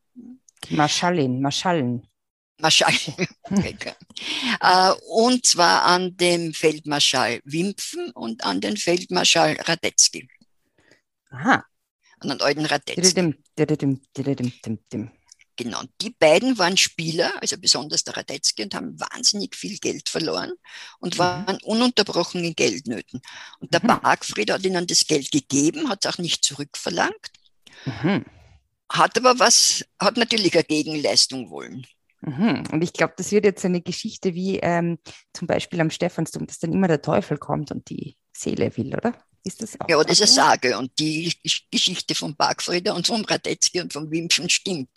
Marschallin, 0.71 1.41
Marschallen. 1.41 2.07
Marschall. 2.61 2.95
äh, 4.61 4.93
und 5.09 5.47
zwar 5.47 5.85
an 5.85 6.17
dem 6.17 6.53
Feldmarschall 6.53 7.41
Wimpfen 7.45 8.11
und 8.11 8.45
an 8.45 8.61
den 8.61 8.77
Feldmarschall 8.77 9.57
Radetzky. 9.61 10.29
Aha. 11.31 11.65
An 12.21 12.29
den 12.31 12.41
alten 12.41 12.67
Radetzky. 12.67 13.01
Genau. 15.57 15.83
Die 16.01 16.11
beiden 16.11 16.57
waren 16.59 16.77
Spieler, 16.77 17.33
also 17.41 17.57
besonders 17.59 18.05
der 18.05 18.17
Radetzky, 18.17 18.63
und 18.63 18.75
haben 18.75 18.99
wahnsinnig 18.99 19.57
viel 19.57 19.79
Geld 19.79 20.09
verloren 20.09 20.53
und 21.01 21.15
mhm. 21.15 21.19
waren 21.19 21.57
mhm. 21.57 21.65
ununterbrochen 21.65 22.45
in 22.45 22.55
Geldnöten. 22.55 23.21
Und 23.59 23.73
der 23.73 23.83
mhm. 23.83 24.01
Bargfried 24.01 24.53
hat 24.53 24.65
ihnen 24.65 24.87
das 24.87 25.07
Geld 25.07 25.31
gegeben, 25.31 25.89
hat 25.89 26.05
es 26.05 26.13
auch 26.13 26.19
nicht 26.19 26.45
zurückverlangt. 26.45 27.31
Mhm 27.85 28.25
hat 28.91 29.17
aber 29.19 29.39
was, 29.39 29.85
hat 30.01 30.17
natürlich 30.17 30.55
eine 30.55 30.65
Gegenleistung 30.65 31.51
wollen. 31.51 31.87
Mhm. 32.21 32.65
Und 32.73 32.83
ich 32.83 32.93
glaube, 32.93 33.15
das 33.17 33.31
wird 33.31 33.45
jetzt 33.45 33.65
eine 33.65 33.81
Geschichte 33.81 34.35
wie 34.35 34.59
ähm, 34.59 34.99
zum 35.33 35.47
Beispiel 35.47 35.81
am 35.81 35.91
Stephansdom, 35.91 36.47
dass 36.47 36.59
dann 36.59 36.73
immer 36.73 36.89
der 36.89 37.03
Teufel 37.03 37.39
kommt 37.39 37.71
und 37.71 37.89
die 37.91 38.17
Seele 38.33 38.77
will, 38.77 38.95
oder? 38.95 39.15
Ist 39.45 39.63
das 39.63 39.79
ja, 39.89 40.03
das 40.03 40.21
ist 40.21 40.39
eine 40.39 40.49
Sage. 40.49 40.79
Und 40.79 40.99
die 40.99 41.33
Geschichte 41.71 42.15
von 42.15 42.37
Parkfrieder 42.37 42.95
und 42.95 43.07
von 43.07 43.25
Radetzky 43.25 43.81
und 43.81 43.93
von 43.93 44.11
Wimpfen 44.11 44.51
stimmt. 44.51 44.91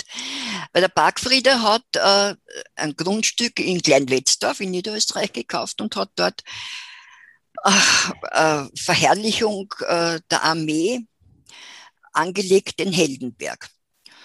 Weil 0.73 0.81
der 0.81 0.89
Parkfrieder 0.89 1.61
hat 1.61 1.85
äh, 1.93 2.35
ein 2.75 2.95
Grundstück 2.95 3.59
in 3.59 3.81
Kleinwetzdorf 3.81 4.59
in 4.59 4.71
Niederösterreich 4.71 5.31
gekauft 5.31 5.79
und 5.79 5.95
hat 5.95 6.09
dort 6.15 6.41
äh, 7.63 8.65
Verherrlichung 8.75 9.71
äh, 9.88 10.19
der 10.29 10.43
Armee 10.43 11.05
angelegt, 12.12 12.80
den 12.80 12.91
Heldenberg. 12.91 13.70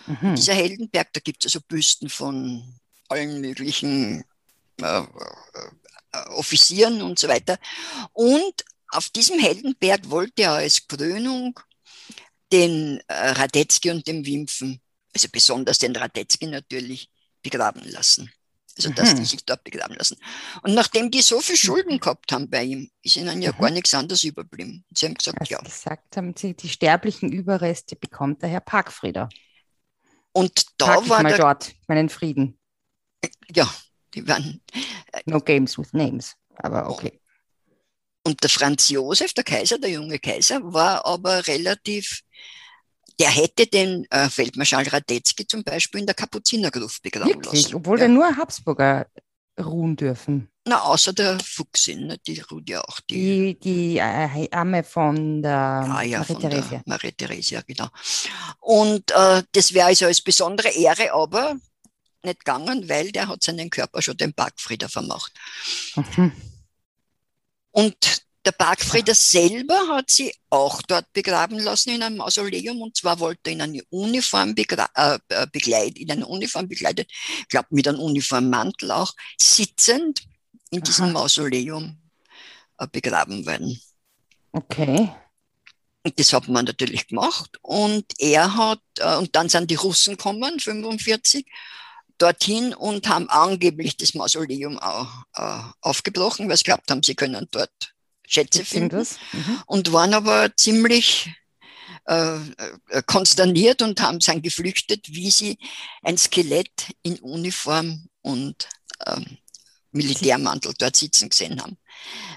Mhm. 0.07 0.35
Dieser 0.35 0.55
Heldenberg, 0.55 1.13
da 1.13 1.21
gibt 1.21 1.45
es 1.45 1.55
also 1.55 1.65
Büsten 1.67 2.09
von 2.09 2.79
allen 3.09 3.41
möglichen 3.41 4.25
äh, 4.81 5.03
äh, 5.03 6.29
Offizieren 6.31 7.03
und 7.03 7.19
so 7.19 7.29
weiter. 7.29 7.59
Und 8.13 8.65
auf 8.89 9.09
diesem 9.11 9.39
Heldenberg 9.39 10.09
wollte 10.11 10.43
er 10.43 10.53
als 10.53 10.87
Krönung 10.87 11.59
den 12.53 13.01
äh, 13.09 13.31
Radetzky 13.31 13.91
und 13.91 14.07
den 14.07 14.25
Wimpfen, 14.25 14.81
also 15.13 15.29
besonders 15.31 15.79
den 15.79 15.95
Radetzky 15.95 16.47
natürlich, 16.47 17.11
begraben 17.43 17.83
lassen. 17.91 18.31
Also, 18.77 18.91
dass 18.91 19.15
mhm. 19.15 19.17
die 19.17 19.25
sich 19.25 19.45
dort 19.45 19.65
begraben 19.65 19.97
lassen. 19.97 20.19
Und 20.63 20.75
nachdem 20.75 21.11
die 21.11 21.23
so 21.23 21.41
viel 21.41 21.57
Schulden 21.57 21.95
mhm. 21.95 22.01
gehabt 22.01 22.31
haben 22.31 22.51
bei 22.51 22.63
ihm, 22.63 22.91
ist 23.03 23.17
ihnen 23.17 23.41
ja 23.41 23.53
mhm. 23.53 23.59
gar 23.59 23.71
nichts 23.71 23.95
anderes 23.95 24.23
überblieben. 24.25 24.85
Sie 24.95 25.07
haben 25.07 25.15
gesagt, 25.15 25.41
also 25.41 25.53
ja. 25.55 25.61
gesagt 25.61 26.17
haben 26.17 26.35
sie, 26.37 26.55
die 26.55 26.69
sterblichen 26.69 27.33
Überreste 27.33 27.97
bekommt 27.97 28.43
der 28.43 28.51
Herr 28.51 28.61
Parkfrieder. 28.61 29.29
Und 30.33 30.67
da 30.77 30.97
Pack 30.97 31.09
war 31.09 31.23
mal 31.23 31.29
der, 31.31 31.39
dort 31.39 31.75
meinen 31.89 32.11
Frieden. 32.11 32.59
Ja, 33.55 33.73
die 34.15 34.29
waren. 34.29 34.61
Äh, 35.13 35.23
no 35.25 35.41
games 35.41 35.79
with 35.79 35.93
names, 35.93 36.35
aber 36.57 36.91
okay. 36.91 37.21
Und 38.25 38.43
der 38.43 38.51
Franz 38.51 38.89
Josef, 38.91 39.33
der 39.33 39.45
Kaiser, 39.45 39.79
der 39.79 39.91
junge 39.91 40.19
Kaiser, 40.19 40.61
war 40.63 41.07
aber 41.07 41.47
relativ, 41.47 42.23
der 43.19 43.31
hätte 43.31 43.67
den 43.67 44.07
äh, 44.11 44.29
Feldmarschall 44.29 44.87
Radetzky 44.89 45.47
zum 45.47 45.65
Beispiel 45.65 46.01
in 46.01 46.07
der 46.07 46.15
Kapuzinergruft 46.15 47.03
begraben 47.03 47.29
Wirklich? 47.29 47.63
lassen. 47.65 47.75
Obwohl 47.77 48.01
ja. 48.01 48.09
nur 48.09 48.37
Habsburger 48.37 49.07
ruhen 49.59 49.97
dürfen. 49.97 50.49
Na, 50.69 50.83
außer 50.83 51.13
der 51.13 51.39
Fuchsin, 51.39 52.09
ne? 52.09 52.19
die 52.27 52.41
ruht 52.41 52.69
ja 52.69 52.83
auch. 52.83 53.01
Die, 53.09 53.57
die, 53.59 53.95
die 53.95 53.99
äh, 53.99 54.51
Amme 54.51 54.83
von 54.83 55.41
der 55.41 55.53
ah, 55.55 56.03
ja, 56.03 56.19
Marie 56.19 56.35
Theresia. 56.35 56.83
Marie 56.87 57.63
genau. 57.67 57.89
Und 58.59 59.11
äh, 59.13 59.43
das 59.53 59.73
wäre 59.73 59.87
also 59.87 60.07
als 60.07 60.21
besondere 60.21 60.71
Ehre, 60.71 61.13
aber 61.13 61.57
nicht 62.25 62.41
gegangen, 62.41 62.89
weil 62.89 63.13
der 63.13 63.29
hat 63.29 63.45
seinen 63.45 63.71
Körper 63.71 64.03
schon 64.03 64.17
dem 64.17 64.35
Parkfrieder 64.35 64.89
vermacht. 64.89 65.33
Mhm. 65.95 66.33
Und 67.71 68.26
der 68.47 68.53
Parkfrieder 68.53 69.15
selber 69.15 69.89
hat 69.89 70.09
sie 70.09 70.33
auch 70.51 70.81
dort 70.83 71.13
begraben 71.13 71.59
lassen 71.59 71.91
in 71.91 72.03
einem 72.03 72.19
Mausoleum 72.19 72.81
und 72.81 72.97
zwar 72.97 73.19
wollte 73.19 73.51
er 73.51 73.53
in 73.55 73.61
eine 73.61 73.83
Uniform 73.91 74.55
äh, 74.57 75.19
äh, 75.29 75.47
begleitet, 75.51 75.99
in 75.99 76.11
eine 76.13 76.27
Uniform 76.27 76.69
begleitet, 76.69 77.11
ich 77.41 77.49
glaube 77.49 77.67
mit 77.71 77.89
einem 77.89 77.99
Uniformmantel 77.99 78.93
auch, 78.93 79.13
sitzend 79.37 80.23
in 80.71 80.81
diesem 80.81 81.07
Aha. 81.07 81.13
Mausoleum 81.13 81.99
äh, 82.79 82.87
begraben 82.87 83.45
werden. 83.47 83.81
Okay. 84.53 85.11
Und 86.05 86.19
das 86.21 86.33
hat 86.33 86.47
man 86.47 86.67
natürlich 86.67 87.09
gemacht 87.09 87.59
und 87.63 88.05
er 88.19 88.55
hat, 88.55 88.81
äh, 88.99 89.17
und 89.17 89.35
dann 89.35 89.49
sind 89.49 89.73
die 89.73 89.75
Russen 89.75 90.17
gekommen, 90.17 90.61
45, 90.61 91.45
dorthin 92.19 92.75
und 92.75 93.09
haben 93.09 93.29
angeblich 93.29 93.97
das 93.97 94.15
Mausoleum 94.15 94.79
auch, 94.79 95.11
äh, 95.35 95.63
aufgebrochen, 95.81 96.49
weil 96.49 96.57
sie 96.57 96.63
glaubt 96.63 96.89
haben, 96.93 97.03
sie 97.03 97.17
können 97.17 97.49
dort 97.51 97.96
Schätze 98.27 98.65
finden. 98.65 99.07
Mhm. 99.33 99.63
Und 99.67 99.93
waren 99.93 100.15
aber 100.15 100.51
ziemlich 100.57 101.31
äh, 102.07 102.37
äh, 102.37 103.03
konsterniert 103.07 103.83
und 103.83 104.01
haben 104.01 104.21
sein 104.21 104.43
geflüchtet, 104.43 105.09
wie 105.09 105.31
sie 105.31 105.59
ein 106.03 106.17
Skelett 106.17 106.95
in 107.03 107.19
Uniform 107.19 108.09
und 108.23 108.69
ähm, 109.07 109.39
Militärmantel 109.91 110.73
dort 110.79 110.95
sitzen 110.95 111.31
gesehen 111.31 111.61
haben. 111.61 111.77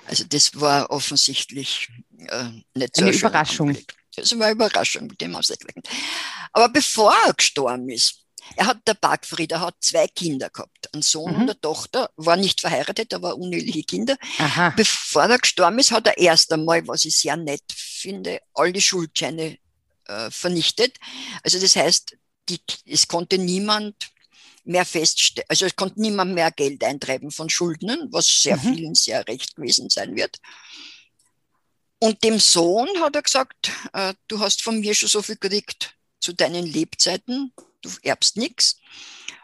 Also 0.08 0.24
das 0.24 0.60
war 0.60 0.90
offensichtlich 0.90 1.90
äh, 2.18 2.50
nicht 2.74 2.96
so 2.96 3.04
eine 3.04 3.12
Überraschung. 3.12 3.78
Das 4.16 4.38
war 4.38 4.48
eine 4.48 4.56
Überraschung, 4.56 5.08
mit 5.08 5.22
dem 5.22 5.36
ausgerechnet. 5.36 5.88
Aber 6.52 6.70
bevor 6.70 7.14
er 7.28 7.34
gestorben 7.34 7.90
ist, 7.90 8.26
er 8.56 8.68
hat, 8.68 8.88
der 8.88 8.94
Parkfrieder 8.94 9.62
hat 9.62 9.76
zwei 9.80 10.08
Kinder 10.08 10.50
gehabt. 10.50 10.94
Ein 10.94 11.02
Sohn 11.02 11.32
mhm. 11.32 11.36
und 11.36 11.42
eine 11.44 11.62
Tochter, 11.62 12.10
war 12.16 12.36
nicht 12.36 12.62
verheiratet, 12.62 13.14
aber 13.14 13.36
uneheliche 13.36 13.84
Kinder. 13.84 14.18
Aha. 14.38 14.72
Bevor 14.76 15.24
er 15.24 15.40
gestorben 15.40 15.80
ist, 15.80 15.92
hat 15.92 16.08
er 16.08 16.18
erst 16.18 16.52
einmal, 16.52 16.88
was 16.88 17.06
ich 17.06 17.18
sehr 17.18 17.38
nett 17.38 17.64
finde, 17.76 18.42
alle 18.54 18.82
Schuldscheine 18.82 19.58
äh, 20.06 20.32
vernichtet. 20.32 20.98
Also 21.44 21.60
das 21.60 21.76
heißt, 21.76 22.18
die, 22.50 22.60
es 22.86 23.08
konnte 23.08 23.38
niemand 23.38 23.96
mehr 24.64 24.86
feststellen, 24.86 25.46
also 25.50 25.66
es 25.66 25.76
konnte 25.76 26.02
niemand 26.02 26.34
mehr 26.34 26.52
Geld 26.52 26.84
eintreiben 26.84 27.32
von 27.32 27.50
Schuldnern, 27.50 28.08
was 28.12 28.42
sehr 28.42 28.58
mhm. 28.58 28.76
vielen 28.76 28.96
sehr 28.96 29.28
recht 29.28 29.56
gewesen 29.56 29.90
sein 29.90 30.16
wird. 30.16 30.38
Und 32.00 32.24
dem 32.24 32.40
Sohn 32.40 32.88
hat 33.02 33.16
er 33.16 33.22
gesagt, 33.22 33.72
äh, 33.94 34.14
du 34.28 34.40
hast 34.40 34.62
von 34.62 34.80
mir 34.80 34.96
schon 34.96 35.10
so 35.10 35.22
viel 35.22 35.36
gekriegt 35.36 35.96
zu 36.20 36.34
deinen 36.34 36.66
Lebzeiten, 36.66 37.54
du 37.82 37.90
erbst 38.04 38.38
nichts. 38.38 38.80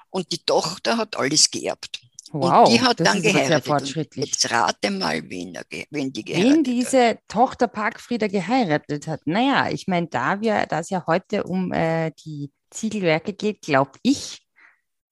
Und 0.09 0.31
die 0.31 0.39
Tochter 0.39 0.97
hat 0.97 1.17
alles 1.17 1.51
geerbt. 1.51 1.99
Wow, 2.31 2.67
und 2.67 2.73
die 2.73 2.81
hat 2.81 2.99
dann 2.99 3.21
geheiratet. 3.21 4.15
Jetzt 4.15 4.51
rate 4.51 4.91
mal, 4.91 5.21
wen, 5.29 5.57
wen 5.89 6.11
die 6.11 6.23
geheiratet 6.25 6.55
Wen 6.55 6.63
diese 6.63 7.09
hat. 7.09 7.19
Tochter 7.27 7.67
Parkfrieder 7.67 8.27
geheiratet 8.27 9.07
hat. 9.07 9.21
Naja, 9.25 9.69
ich 9.69 9.87
meine, 9.87 10.07
da 10.07 10.41
wir, 10.41 10.65
da 10.65 10.79
es 10.79 10.89
ja 10.89 11.05
heute 11.07 11.43
um 11.43 11.71
äh, 11.71 12.11
die 12.25 12.51
Ziegelwerke 12.71 13.33
geht, 13.33 13.61
glaube 13.61 13.91
ich, 14.01 14.41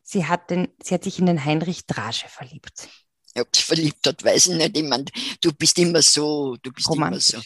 sie 0.01 0.25
hat, 0.25 0.49
den, 0.49 0.67
sie 0.83 0.95
hat 0.95 1.03
sich 1.03 1.19
in 1.19 1.27
den 1.27 1.43
Heinrich 1.43 1.85
Drasche 1.85 2.27
verliebt. 2.27 2.89
Ob 3.39 3.55
sie 3.55 3.63
verliebt 3.63 4.05
hat, 4.05 4.23
weiß 4.23 4.47
ich 4.47 4.55
nicht. 4.55 4.77
Ich 4.77 4.83
meine, 4.83 5.05
du 5.41 5.51
bist 5.53 5.79
immer 5.79 6.01
so, 6.01 6.55
du 6.61 6.71
bist 6.71 6.89
romantisch. 6.89 7.33
immer 7.33 7.43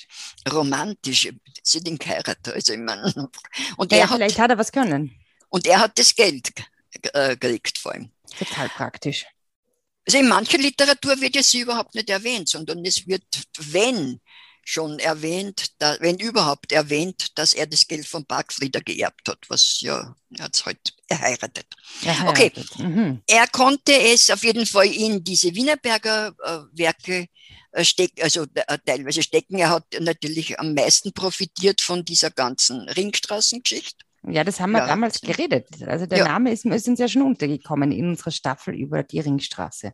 so 0.47 0.57
romantisch. 0.57 1.29
Sie 1.63 1.81
den 1.81 1.97
geheiratet. 1.97 2.53
Also 2.53 2.73
ich 2.73 2.79
meine, 2.79 3.13
und 3.77 3.91
ja, 3.91 3.99
er 3.99 4.09
hat, 4.09 4.17
vielleicht 4.17 4.39
hat 4.39 4.49
er 4.51 4.57
was 4.57 4.71
können. 4.71 5.15
Und 5.49 5.67
er 5.67 5.79
hat 5.79 5.97
das 5.97 6.15
Geld 6.15 6.49
äh, 7.13 7.35
gekriegt 7.37 7.77
vor 7.77 7.93
allem. 7.93 8.11
Total 8.37 8.69
praktisch. 8.69 9.25
Also 10.05 10.19
in 10.19 10.27
mancher 10.27 10.57
Literatur 10.57 11.19
wird 11.19 11.35
es 11.35 11.53
überhaupt 11.53 11.95
nicht 11.95 12.09
erwähnt, 12.09 12.47
sondern 12.47 12.85
es 12.85 13.07
wird, 13.07 13.25
wenn 13.59 14.21
schon 14.63 14.99
erwähnt, 14.99 15.67
da, 15.79 15.95
wenn 16.01 16.17
überhaupt 16.17 16.73
erwähnt, 16.73 17.37
dass 17.37 17.53
er 17.53 17.67
das 17.67 17.87
Geld 17.87 18.05
von 18.05 18.25
Parkfrieder 18.25 18.81
geerbt 18.81 19.29
hat, 19.29 19.39
was 19.47 19.79
ja, 19.79 20.13
er 20.37 20.43
hat 20.43 20.55
es 20.55 20.65
halt 20.65 20.93
erheiratet. 21.07 21.67
Okay, 22.27 22.51
mhm. 22.77 23.21
er 23.27 23.47
konnte 23.47 23.93
es 23.93 24.29
auf 24.29 24.43
jeden 24.43 24.65
Fall 24.65 24.87
in 24.87 25.23
diese 25.23 25.55
Wienerberger 25.55 26.33
äh, 26.43 26.77
Werke 26.77 27.27
äh, 27.71 27.85
stecken, 27.85 28.21
also 28.21 28.45
äh, 28.53 28.77
teilweise 28.85 29.23
stecken. 29.23 29.57
Er 29.57 29.69
hat 29.69 29.85
natürlich 30.01 30.59
am 30.59 30.73
meisten 30.73 31.13
profitiert 31.13 31.79
von 31.79 32.03
dieser 32.03 32.31
ganzen 32.31 32.89
Ringstraßengeschichte. 32.89 34.03
Ja, 34.29 34.43
das 34.43 34.59
haben 34.59 34.71
wir 34.71 34.79
ja. 34.79 34.87
damals 34.87 35.21
geredet. 35.21 35.67
Also 35.85 36.05
der 36.05 36.19
ja. 36.19 36.27
Name 36.27 36.51
ist, 36.51 36.65
ist 36.65 36.87
uns 36.87 36.99
ja 36.99 37.07
schon 37.07 37.21
untergekommen 37.21 37.91
in 37.91 38.09
unserer 38.09 38.31
Staffel 38.31 38.75
über 38.75 39.03
die 39.03 39.19
Ringstraße. 39.19 39.93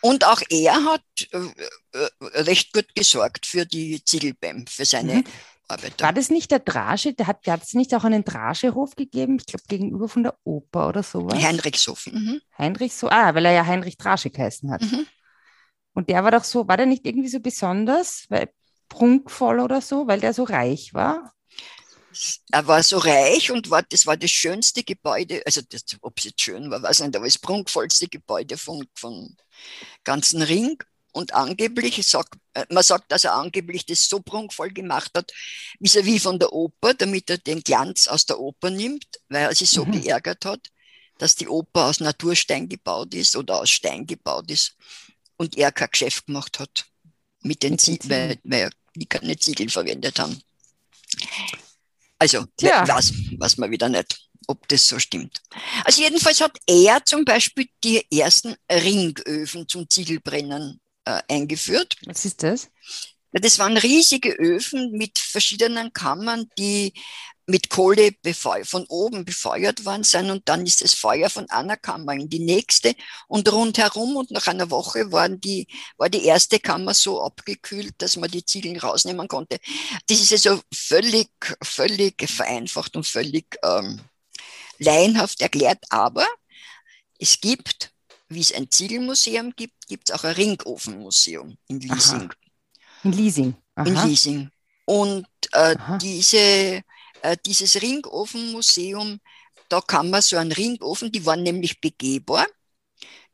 Und 0.00 0.26
auch 0.26 0.42
er 0.50 0.84
hat 0.84 1.02
äh, 1.30 1.38
äh, 1.92 2.08
recht 2.40 2.72
gut 2.72 2.94
gesorgt 2.94 3.46
für 3.46 3.64
die 3.64 4.04
Ziegelbem, 4.04 4.66
für 4.66 4.84
seine 4.84 5.14
mhm. 5.14 5.24
Arbeiter. 5.68 6.04
War 6.04 6.12
das 6.12 6.28
nicht 6.28 6.50
der 6.50 6.58
Drage? 6.58 7.14
Der 7.14 7.28
hat 7.28 7.62
es 7.62 7.74
nicht 7.74 7.94
auch 7.94 8.04
einen 8.04 8.24
Dragehof 8.24 8.96
gegeben? 8.96 9.36
Ich 9.38 9.46
glaube, 9.46 9.64
gegenüber 9.68 10.08
von 10.08 10.24
der 10.24 10.36
Oper 10.44 10.88
oder 10.88 11.02
sowas. 11.02 11.42
Heinrichshof. 11.42 12.06
Mhm. 12.06 12.40
Heinrichshof, 12.58 13.10
ah, 13.12 13.34
weil 13.34 13.46
er 13.46 13.52
ja 13.52 13.66
Heinrich 13.66 13.96
Drage 13.96 14.30
geheißen 14.30 14.70
hat. 14.72 14.82
Mhm. 14.82 15.06
Und 15.94 16.08
der 16.08 16.24
war 16.24 16.32
doch 16.32 16.44
so, 16.44 16.66
war 16.66 16.76
der 16.76 16.86
nicht 16.86 17.06
irgendwie 17.06 17.28
so 17.28 17.40
besonders, 17.40 18.26
weil 18.28 18.50
prunkvoll 18.88 19.60
oder 19.60 19.80
so, 19.80 20.06
weil 20.06 20.20
der 20.20 20.34
so 20.34 20.42
reich 20.42 20.94
war? 20.94 21.32
Er 22.50 22.66
war 22.66 22.82
so 22.82 22.98
reich 22.98 23.50
und 23.50 23.70
war, 23.70 23.82
das 23.82 24.06
war 24.06 24.16
das 24.16 24.30
schönste 24.30 24.82
Gebäude, 24.82 25.42
also 25.46 25.60
das, 25.68 25.82
ob 26.00 26.18
es 26.18 26.24
jetzt 26.24 26.40
schön 26.40 26.70
war, 26.70 26.82
weiß 26.82 27.00
nicht, 27.00 27.16
aber 27.16 27.26
das 27.26 27.38
prunkvollste 27.38 28.08
Gebäude 28.08 28.56
vom, 28.56 28.84
vom 28.94 29.36
ganzen 30.04 30.42
Ring. 30.42 30.76
Und 31.14 31.34
angeblich, 31.34 32.06
sagt, 32.06 32.36
äh, 32.54 32.64
man 32.70 32.82
sagt, 32.82 33.12
dass 33.12 33.24
er 33.24 33.34
angeblich 33.34 33.84
das 33.84 34.08
so 34.08 34.20
prunkvoll 34.20 34.70
gemacht 34.70 35.10
hat, 35.14 35.30
vis-à-vis 35.78 36.20
-vis 36.20 36.22
von 36.22 36.38
der 36.38 36.52
Oper, 36.54 36.94
damit 36.94 37.28
er 37.28 37.36
den 37.36 37.62
Glanz 37.62 38.08
aus 38.08 38.24
der 38.24 38.40
Oper 38.40 38.70
nimmt, 38.70 39.06
weil 39.28 39.42
er 39.42 39.54
sich 39.54 39.68
so 39.68 39.84
mhm. 39.84 40.00
geärgert 40.00 40.46
hat, 40.46 40.68
dass 41.18 41.34
die 41.34 41.48
Oper 41.48 41.86
aus 41.86 42.00
Naturstein 42.00 42.66
gebaut 42.66 43.14
ist 43.14 43.36
oder 43.36 43.60
aus 43.60 43.68
Stein 43.68 44.06
gebaut 44.06 44.50
ist 44.50 44.74
und 45.36 45.56
er 45.58 45.70
kein 45.70 45.90
Geschäft 45.90 46.26
gemacht 46.26 46.58
hat 46.58 46.86
mit 47.42 47.62
den 47.62 47.78
Ziegeln, 47.78 48.10
weil, 48.10 48.38
weil 48.44 48.70
die 48.94 49.06
keine 49.06 49.36
Ziegel 49.36 49.68
verwendet 49.68 50.18
haben. 50.18 50.40
Also, 52.22 52.44
ja. 52.60 52.86
was, 52.86 53.12
was 53.38 53.56
man 53.58 53.72
wieder 53.72 53.88
nicht, 53.88 54.16
ob 54.46 54.68
das 54.68 54.86
so 54.86 55.00
stimmt. 55.00 55.42
Also 55.84 56.02
jedenfalls 56.02 56.40
hat 56.40 56.56
er 56.68 57.04
zum 57.04 57.24
Beispiel 57.24 57.66
die 57.82 58.06
ersten 58.16 58.54
Ringöfen 58.70 59.66
zum 59.66 59.90
Ziegelbrennen 59.90 60.80
äh, 61.04 61.20
eingeführt. 61.28 61.96
Was 62.06 62.24
ist 62.24 62.44
das? 62.44 62.68
Das 63.32 63.58
waren 63.58 63.76
riesige 63.76 64.30
Öfen 64.32 64.92
mit 64.92 65.18
verschiedenen 65.18 65.92
Kammern, 65.92 66.50
die 66.58 66.92
mit 67.46 67.70
Kohle 67.70 68.12
von 68.64 68.86
oben 68.88 69.24
befeuert 69.24 69.84
worden 69.84 70.04
sind 70.04 70.30
und 70.30 70.48
dann 70.48 70.64
ist 70.64 70.80
das 70.80 70.94
Feuer 70.94 71.28
von 71.28 71.50
einer 71.50 71.76
Kammer 71.76 72.12
in 72.12 72.28
die 72.28 72.38
nächste 72.38 72.94
und 73.26 73.50
rundherum 73.50 74.16
und 74.16 74.30
nach 74.30 74.46
einer 74.46 74.70
Woche 74.70 75.10
waren 75.10 75.40
die, 75.40 75.66
war 75.96 76.08
die 76.08 76.24
erste 76.24 76.60
Kammer 76.60 76.94
so 76.94 77.22
abgekühlt, 77.22 77.94
dass 77.98 78.16
man 78.16 78.30
die 78.30 78.44
Ziegeln 78.44 78.78
rausnehmen 78.78 79.26
konnte. 79.26 79.58
Das 80.06 80.20
ist 80.20 80.32
also 80.32 80.62
völlig, 80.72 81.30
völlig 81.62 82.28
vereinfacht 82.28 82.94
und 82.94 83.06
völlig 83.06 83.58
ähm, 83.64 84.00
laienhaft 84.78 85.40
erklärt, 85.40 85.84
aber 85.90 86.26
es 87.18 87.40
gibt, 87.40 87.92
wie 88.28 88.40
es 88.40 88.52
ein 88.52 88.70
Ziegelmuseum 88.70 89.52
gibt, 89.56 89.88
gibt 89.88 90.10
es 90.10 90.14
auch 90.14 90.24
ein 90.24 90.34
Ringofenmuseum 90.34 91.56
in 91.68 91.80
Liesing. 91.80 92.30
Aha. 92.30 92.41
In 93.04 93.12
Liesing. 93.12 93.54
Aha. 93.74 93.86
In 93.86 93.94
Liesing. 94.08 94.50
Und 94.84 95.26
äh, 95.52 95.76
diese 96.00 96.82
äh, 97.22 97.36
dieses 97.46 97.80
Ringofenmuseum, 97.80 99.20
da 99.68 99.80
kann 99.80 100.10
man 100.10 100.20
so 100.20 100.36
einen 100.36 100.52
Ringofen, 100.52 101.10
die 101.10 101.24
waren 101.24 101.42
nämlich 101.42 101.80
begehbar, 101.80 102.46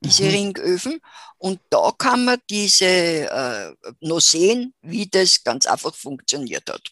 diese 0.00 0.24
mhm. 0.24 0.30
Ringöfen. 0.30 1.00
Und 1.38 1.60
da 1.70 1.92
kann 1.96 2.24
man 2.24 2.38
diese 2.48 2.84
äh, 2.84 3.74
noch 4.00 4.20
sehen, 4.20 4.74
wie 4.82 5.06
das 5.06 5.42
ganz 5.42 5.66
einfach 5.66 5.94
funktioniert 5.94 6.68
hat. 6.70 6.82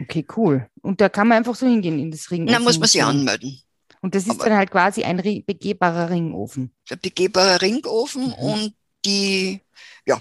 Okay, 0.00 0.26
cool. 0.36 0.68
Und 0.80 1.00
da 1.00 1.08
kann 1.08 1.28
man 1.28 1.38
einfach 1.38 1.54
so 1.54 1.66
hingehen 1.66 1.98
in 1.98 2.10
das 2.10 2.30
Ringofen. 2.30 2.54
Da 2.54 2.60
muss 2.60 2.78
man 2.78 2.88
sich 2.88 3.02
anmelden. 3.02 3.60
Und 4.00 4.14
das 4.14 4.24
ist 4.24 4.30
Aber 4.30 4.48
dann 4.48 4.56
halt 4.56 4.70
quasi 4.70 5.04
ein 5.04 5.18
begehbarer 5.18 6.08
Ringofen. 6.08 6.74
Der 6.88 6.96
begehbarer 6.96 7.60
Ringofen 7.60 8.28
mhm. 8.28 8.32
und 8.32 8.74
die, 9.04 9.60
ja, 10.06 10.20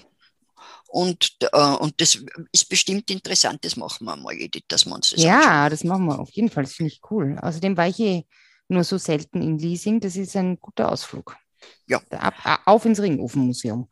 und, 0.91 1.38
äh, 1.52 1.75
und 1.75 2.02
das 2.02 2.17
ist 2.52 2.67
bestimmt 2.67 3.12
interessant, 3.12 3.63
das 3.63 3.75
machen 3.75 4.06
wir 4.06 4.15
mal, 4.15 4.34
Edith, 4.34 4.63
dass 4.67 4.86
wir 4.86 4.95
uns 4.95 5.12
das 5.12 5.21
Ja, 5.21 5.39
anschauen. 5.39 5.69
das 5.69 5.84
machen 5.84 6.06
wir 6.06 6.19
auf 6.19 6.32
jeden 6.32 6.49
Fall, 6.49 6.63
das 6.63 6.73
finde 6.73 6.91
ich 6.91 7.02
cool. 7.12 7.38
Außerdem 7.39 7.78
war 7.78 7.88
ich 7.88 7.99
eh 7.99 8.25
nur 8.67 8.84
so 8.84 8.97
selten 8.97 9.41
in 9.41 9.60
Leasing, 9.60 9.99
das 9.99 10.15
ist 10.15 10.36
ein 10.36 10.60
guter 10.60 10.91
Ausflug. 10.91 11.38
Ja. 11.86 12.02
Ab, 12.10 12.62
auf 12.65 12.86
ins 12.86 12.99
Ringofenmuseum. 12.99 13.88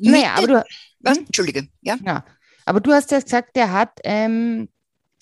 Naja, 0.00 0.34
aber 0.34 0.46
du. 0.46 0.64
Was? 1.00 1.16
Hm? 1.16 1.26
Entschuldige, 1.26 1.68
ja. 1.80 1.96
ja. 2.04 2.24
Aber 2.66 2.80
du 2.80 2.92
hast 2.92 3.10
ja 3.10 3.20
gesagt, 3.20 3.56
der 3.56 3.72
hat, 3.72 4.00
ähm, 4.04 4.68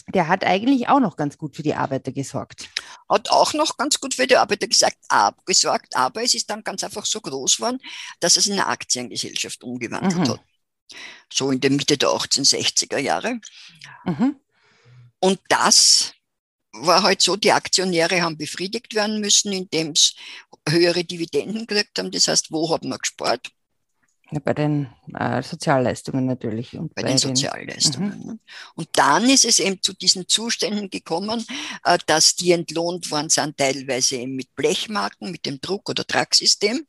der 0.08 0.26
hat 0.26 0.42
eigentlich 0.42 0.88
auch 0.88 1.00
noch 1.00 1.16
ganz 1.16 1.38
gut 1.38 1.54
für 1.54 1.62
die 1.62 1.74
Arbeiter 1.74 2.10
gesorgt. 2.10 2.68
Hat 3.08 3.30
auch 3.30 3.52
noch 3.54 3.76
ganz 3.76 4.00
gut 4.00 4.14
für 4.14 4.26
die 4.26 4.36
Arbeiter 4.36 4.66
gesagt, 4.66 4.96
ab, 5.08 5.36
gesorgt, 5.46 5.94
aber 5.94 6.22
es 6.22 6.34
ist 6.34 6.50
dann 6.50 6.64
ganz 6.64 6.82
einfach 6.82 7.04
so 7.04 7.20
groß 7.20 7.58
geworden, 7.58 7.78
dass 8.18 8.36
es 8.36 8.46
in 8.46 8.54
eine 8.54 8.66
Aktiengesellschaft 8.66 9.62
umgewandelt 9.62 10.16
mhm. 10.16 10.32
hat 10.32 10.40
so 11.32 11.50
in 11.50 11.60
der 11.60 11.70
Mitte 11.70 11.96
der 11.96 12.10
1860er 12.10 12.98
Jahre. 12.98 13.40
Mhm. 14.04 14.36
Und 15.20 15.40
das 15.48 16.14
war 16.72 17.02
halt 17.02 17.22
so, 17.22 17.36
die 17.36 17.52
Aktionäre 17.52 18.22
haben 18.22 18.36
befriedigt 18.36 18.94
werden 18.94 19.20
müssen, 19.20 19.52
indem 19.52 19.94
sie 19.94 20.12
höhere 20.68 21.04
Dividenden 21.04 21.66
gekriegt 21.66 21.98
haben. 21.98 22.10
Das 22.10 22.28
heißt, 22.28 22.50
wo 22.50 22.72
hat 22.72 22.84
man 22.84 22.98
gespart? 22.98 23.50
Ja, 24.30 24.40
bei 24.40 24.54
den 24.54 24.88
äh, 25.14 25.42
Sozialleistungen 25.42 26.26
natürlich. 26.26 26.76
Und 26.76 26.94
bei, 26.94 27.02
bei 27.02 27.08
den, 27.08 27.16
den 27.16 27.18
Sozialleistungen. 27.18 28.18
Mhm. 28.24 28.40
Und 28.74 28.88
dann 28.92 29.28
ist 29.28 29.44
es 29.44 29.60
eben 29.60 29.80
zu 29.82 29.92
diesen 29.92 30.26
Zuständen 30.28 30.90
gekommen, 30.90 31.44
äh, 31.84 31.98
dass 32.06 32.34
die 32.34 32.52
entlohnt 32.52 33.10
worden 33.10 33.28
sind, 33.28 33.56
teilweise 33.56 34.16
eben 34.16 34.34
mit 34.34 34.54
Blechmarken, 34.56 35.30
mit 35.30 35.46
dem 35.46 35.60
Druck- 35.60 35.90
oder 35.90 36.06
Tragsystem. 36.06 36.86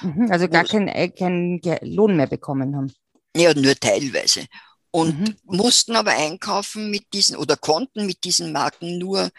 Mhm, 0.00 0.28
also 0.30 0.48
gar 0.48 0.64
keinen 0.64 0.88
äh, 0.88 1.10
kein 1.10 1.60
Lohn 1.82 2.16
mehr 2.16 2.26
bekommen 2.26 2.74
haben. 2.74 2.92
Ja, 3.36 3.54
nur 3.54 3.74
teilweise. 3.76 4.46
Und 4.90 5.20
mhm. 5.20 5.36
mussten 5.44 5.94
aber 5.94 6.10
einkaufen 6.10 6.90
mit 6.90 7.12
diesen 7.12 7.36
oder 7.36 7.56
konnten 7.56 8.06
mit 8.06 8.24
diesen 8.24 8.52
Marken 8.52 8.98
nur 8.98 9.30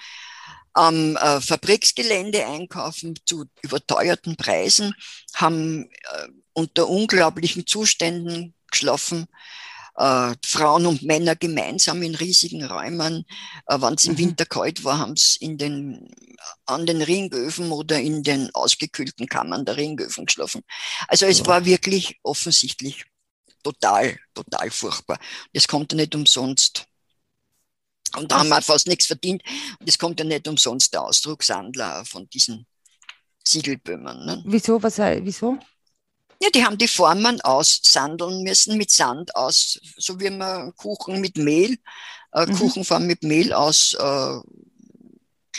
am 0.74 1.18
äh, 1.18 1.42
Fabriksgelände 1.42 2.46
einkaufen 2.46 3.20
zu 3.26 3.46
überteuerten 3.62 4.38
Preisen, 4.38 4.94
haben 5.34 5.90
äh, 5.92 6.28
unter 6.54 6.88
unglaublichen 6.88 7.68
Zuständen 7.68 8.54
geschlafen. 8.70 9.28
Äh, 9.98 10.36
Frauen 10.46 10.86
und 10.86 11.04
Männer 11.04 11.36
gemeinsam 11.36 12.02
in 12.02 12.16
riesigen 12.16 12.64
Räumen. 12.64 13.26
Äh, 13.68 13.82
Wenn 13.82 13.96
es 13.96 14.06
im 14.06 14.14
mhm. 14.14 14.20
Winter 14.20 14.46
kalt 14.46 14.86
war, 14.86 15.00
haben 15.00 15.18
sie 15.18 15.44
in 15.44 15.58
den, 15.58 16.10
an 16.66 16.86
den 16.86 17.02
Ringöfen 17.02 17.72
oder 17.72 18.00
in 18.00 18.24
den 18.24 18.50
ausgekühlten 18.56 19.28
Kammern 19.28 19.66
der 19.66 19.76
Ringöfen 19.76 20.26
geschlafen. 20.26 20.62
Also 21.10 21.26
es 21.26 21.40
ja. 21.40 21.46
war 21.48 21.66
wirklich 21.66 22.20
offensichtlich 22.24 23.04
total, 23.64 24.18
total 24.34 24.70
furchtbar. 24.70 25.20
Das 25.54 25.68
kommt 25.68 25.92
ja 25.92 25.98
nicht 25.98 26.16
umsonst. 26.16 26.86
Und 28.18 28.32
da 28.32 28.40
haben 28.40 28.50
wir 28.50 28.62
fast 28.62 28.88
nichts 28.88 29.06
verdient. 29.06 29.42
Und 29.80 29.88
das 29.88 29.98
kommt 29.98 30.20
ja 30.20 30.26
nicht 30.26 30.48
umsonst 30.48 30.94
der 30.94 31.04
Ausdruck 31.04 31.44
Sandler 31.44 32.04
von 32.06 32.30
diesen 32.30 32.66
Siegelböhmen. 33.46 34.26
Ne? 34.26 34.44
Wieso? 34.46 34.82
Was, 34.84 34.98
wieso? 34.98 35.58
Ja, 36.42 36.50
die 36.50 36.66
haben 36.66 36.78
die 36.78 36.88
Formen 36.88 37.40
aussandeln 37.42 38.42
müssen 38.42 38.78
mit 38.78 38.90
Sand 38.90 39.36
aus, 39.36 39.80
so 39.98 40.20
wie 40.20 40.32
man 40.32 40.76
Kuchen 40.76 41.22
mit 41.22 41.38
Mehl, 41.38 41.78
äh, 42.34 42.48
mhm. 42.48 42.58
Kuchenform 42.58 43.06
mit 43.06 43.22
Mehl 43.24 43.54
aus 43.54 43.94
äh, 43.94 44.40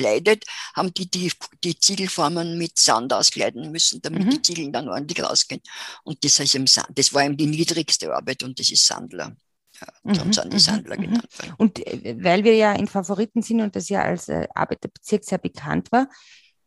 kleidet, 0.03 0.45
haben 0.75 0.93
die, 0.93 1.09
die 1.09 1.33
die 1.63 1.79
Ziegelformen 1.79 2.59
mit 2.59 2.79
Sand 2.79 3.13
auskleiden 3.13 3.71
müssen, 3.71 4.03
damit 4.03 4.25
mhm. 4.25 4.31
die 4.31 4.43
Ziegel 4.43 4.73
dann 4.73 4.89
ordentlich 4.89 5.23
rausgehen. 5.23 5.63
Und 6.05 6.25
das, 6.25 6.41
heißt 6.41 6.59
das 6.95 7.15
war 7.15 7.25
eben 7.25 7.37
die 7.37 7.47
niedrigste 7.47 8.13
Arbeit 8.15 8.43
und 8.43 8.59
das 8.59 8.71
ist 8.71 8.87
Sandler. 8.87 9.33
Ja, 9.81 9.87
mhm. 10.03 10.13
die 10.13 10.25
mhm, 10.25 10.59
Sandler 10.59 10.97
mhm. 10.97 11.03
genannt. 11.03 11.29
Und 11.57 11.87
äh, 11.87 12.17
weil 12.21 12.45
wir 12.45 12.55
ja 12.55 12.73
in 12.73 12.89
Favoriten 12.89 13.43
sind 13.43 13.61
und 13.61 13.75
das 13.75 13.89
ja 13.89 14.03
als 14.03 14.29
äh, 14.29 14.47
Arbeiterbezirk 14.55 15.25
sehr 15.25 15.39
bekannt 15.39 15.91
war, 15.93 16.09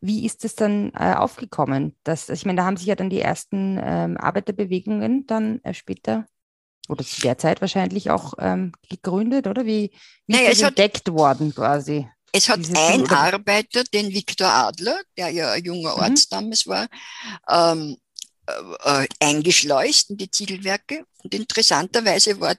wie 0.02 0.26
ist 0.26 0.45
es 0.45 0.56
dann 0.56 0.91
äh, 0.93 1.13
aufgekommen? 1.13 1.95
Dass, 2.04 2.30
ich 2.30 2.45
meine, 2.45 2.58
da 2.58 2.65
haben 2.65 2.78
sich 2.78 2.88
ja 2.88 2.95
dann 2.95 3.10
die 3.10 3.21
ersten 3.21 3.80
ähm, 3.82 4.17
Arbeiterbewegungen 4.17 5.26
dann 5.26 5.62
äh, 5.63 5.74
später 5.74 6.26
oder 6.88 7.04
zu 7.04 7.21
der 7.21 7.38
Zeit 7.38 7.62
wahrscheinlich 7.62 8.12
auch 8.12 8.34
ähm, 8.38 8.71
gegründet, 8.89 9.48
oder? 9.48 9.65
Wie, 9.65 9.91
wie 10.28 10.36
naja, 10.36 10.50
ist 10.50 10.62
das 10.62 10.69
entdeckt 10.69 11.12
worden 11.12 11.54
quasi? 11.54 12.08
Es 12.36 12.50
hat 12.50 12.60
ein 12.76 13.10
Arbeiter, 13.10 13.86
den 13.86 14.13
Viktor 14.13 14.50
Adler, 14.50 15.00
der 15.15 15.30
ja 15.30 15.54
ein 15.54 15.63
junger 15.63 15.98
Arzt 15.98 16.32
mhm. 16.32 16.36
damals 16.36 16.67
war, 16.67 16.88
ähm, 17.48 17.95
äh, 18.84 19.08
eingeschleust 19.21 20.10
in 20.10 20.17
die 20.17 20.30
Ziegelwerke. 20.30 21.06
Und 21.24 21.34
interessanterweise 21.34 22.38
war 22.41 22.56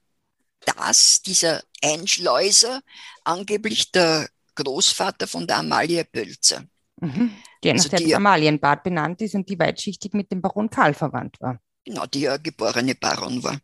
das, 0.64 1.20
dieser 1.20 1.62
Einschleuser, 1.82 2.80
angeblich 3.24 3.92
der 3.92 4.30
Großvater 4.54 5.26
von 5.26 5.46
der 5.46 5.58
Amalie 5.58 6.06
Pölzer. 6.06 6.64
Mhm. 6.98 7.36
Die 7.62 7.70
also 7.70 7.90
nach 7.92 7.98
dem 7.98 8.14
Amalienbad 8.14 8.82
benannt 8.82 9.20
ist 9.20 9.34
und 9.34 9.46
die 9.46 9.58
weitschichtig 9.58 10.14
mit 10.14 10.32
dem 10.32 10.40
Baron 10.40 10.70
Karl 10.70 10.94
verwandt 10.94 11.38
war. 11.40 11.60
Genau, 11.84 12.06
die 12.06 12.20
ja 12.20 12.38
geborene 12.38 12.94
Baron 12.94 13.42
war. 13.42 13.58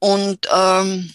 Und 0.00 0.48
ähm, 0.52 1.14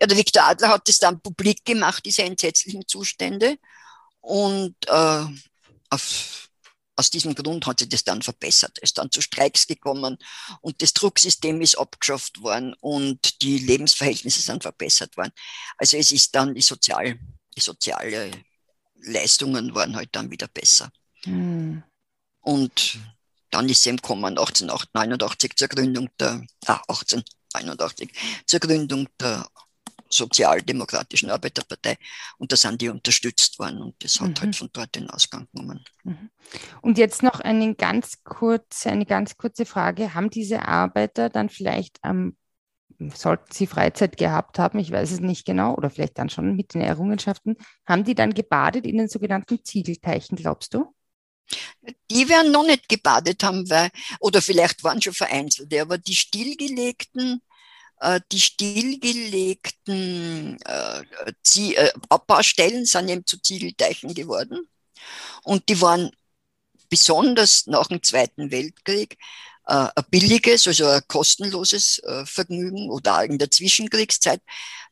ja, 0.00 0.06
der 0.06 0.16
Viktor 0.16 0.44
Adler 0.44 0.68
hat 0.68 0.88
es 0.88 0.98
dann 0.98 1.20
publik 1.20 1.64
gemacht, 1.64 2.04
diese 2.04 2.22
entsetzlichen 2.22 2.86
Zustände. 2.86 3.58
Und 4.20 4.76
äh, 4.86 5.24
auf, 5.90 6.48
aus 6.96 7.10
diesem 7.10 7.34
Grund 7.34 7.66
hat 7.66 7.80
sich 7.80 7.88
das 7.88 8.04
dann 8.04 8.22
verbessert. 8.22 8.78
Es 8.80 8.90
ist 8.90 8.98
dann 8.98 9.10
zu 9.10 9.20
Streiks 9.20 9.66
gekommen 9.66 10.18
und 10.60 10.82
das 10.82 10.92
Drucksystem 10.92 11.60
ist 11.60 11.78
abgeschafft 11.78 12.40
worden 12.40 12.74
und 12.80 13.42
die 13.42 13.58
Lebensverhältnisse 13.58 14.40
sind 14.40 14.62
verbessert 14.62 15.16
worden. 15.16 15.32
Also 15.78 15.96
es 15.96 16.12
ist 16.12 16.34
dann 16.34 16.54
die, 16.54 16.62
Sozial, 16.62 17.18
die 17.56 17.60
soziale 17.60 18.30
Leistungen 18.94 19.74
waren 19.74 19.96
halt 19.96 20.10
dann 20.12 20.30
wieder 20.30 20.48
besser. 20.48 20.90
Mhm. 21.24 21.82
Und 22.40 22.98
dann 23.50 23.68
ist 23.68 23.80
es 23.80 23.86
eben 23.86 23.98
gekommen 23.98 24.24
1889 24.38 25.56
zur 25.56 25.68
Gründung 25.68 26.08
der, 26.18 26.44
ah, 26.66 26.80
1889, 27.54 28.10
zur 28.46 28.60
Gründung 28.60 29.08
der 29.20 29.46
Sozialdemokratischen 30.08 31.30
Arbeiterpartei 31.30 31.96
und 32.36 32.52
da 32.52 32.56
sind 32.56 32.80
die 32.80 32.90
unterstützt 32.90 33.58
worden 33.58 33.80
und 33.80 34.04
das 34.04 34.20
hat 34.20 34.26
halt 34.26 34.38
mhm. 34.38 34.42
halt 34.42 34.56
von 34.56 34.70
dort 34.72 34.94
den 34.94 35.08
Ausgang 35.08 35.48
genommen. 35.52 35.82
Mhm. 36.04 36.30
Und 36.82 36.98
jetzt 36.98 37.22
noch 37.22 37.40
eine 37.40 37.74
ganz 37.74 38.22
kurze, 38.22 38.90
eine 38.90 39.06
ganz 39.06 39.36
kurze 39.38 39.64
Frage. 39.64 40.14
Haben 40.14 40.28
diese 40.28 40.68
Arbeiter 40.68 41.30
dann 41.30 41.48
vielleicht 41.48 41.98
am 42.02 42.36
sollten 43.14 43.52
sie 43.52 43.66
Freizeit 43.66 44.16
gehabt 44.16 44.58
haben, 44.58 44.78
ich 44.78 44.92
weiß 44.92 45.10
es 45.10 45.20
nicht 45.20 45.44
genau, 45.44 45.74
oder 45.74 45.90
vielleicht 45.90 46.18
dann 46.18 46.28
schon 46.28 46.54
mit 46.54 46.74
den 46.74 46.82
Errungenschaften, 46.82 47.56
haben 47.84 48.04
die 48.04 48.14
dann 48.14 48.34
gebadet 48.34 48.86
in 48.86 48.98
den 48.98 49.08
sogenannten 49.08 49.64
Ziegelteichen, 49.64 50.36
glaubst 50.36 50.74
du? 50.74 50.94
Die 52.10 52.28
werden 52.28 52.52
noch 52.52 52.66
nicht 52.66 52.88
gebadet 52.88 53.42
haben, 53.42 53.68
weil, 53.70 53.90
oder 54.20 54.42
vielleicht 54.42 54.84
waren 54.84 55.02
schon 55.02 55.14
vereinzelte, 55.14 55.80
aber 55.80 55.98
die 55.98 56.16
stillgelegten, 56.16 57.42
äh, 58.00 58.20
die 58.30 58.40
stillgelegten 58.40 60.58
äh, 60.64 61.02
äh, 61.56 61.92
Abbaustellen 62.08 62.86
sind 62.86 63.08
eben 63.08 63.26
zu 63.26 63.40
Ziegelteichen 63.40 64.14
geworden. 64.14 64.68
Und 65.42 65.68
die 65.68 65.80
waren 65.80 66.10
besonders 66.88 67.66
nach 67.66 67.88
dem 67.88 68.02
Zweiten 68.02 68.50
Weltkrieg 68.50 69.18
äh, 69.66 69.88
ein 69.94 70.04
billiges, 70.10 70.66
also 70.66 70.86
ein 70.86 71.02
kostenloses 71.08 71.98
äh, 72.00 72.26
Vergnügen 72.26 72.90
oder 72.90 73.18
auch 73.18 73.22
in 73.22 73.38
der 73.38 73.50
Zwischenkriegszeit 73.50 74.40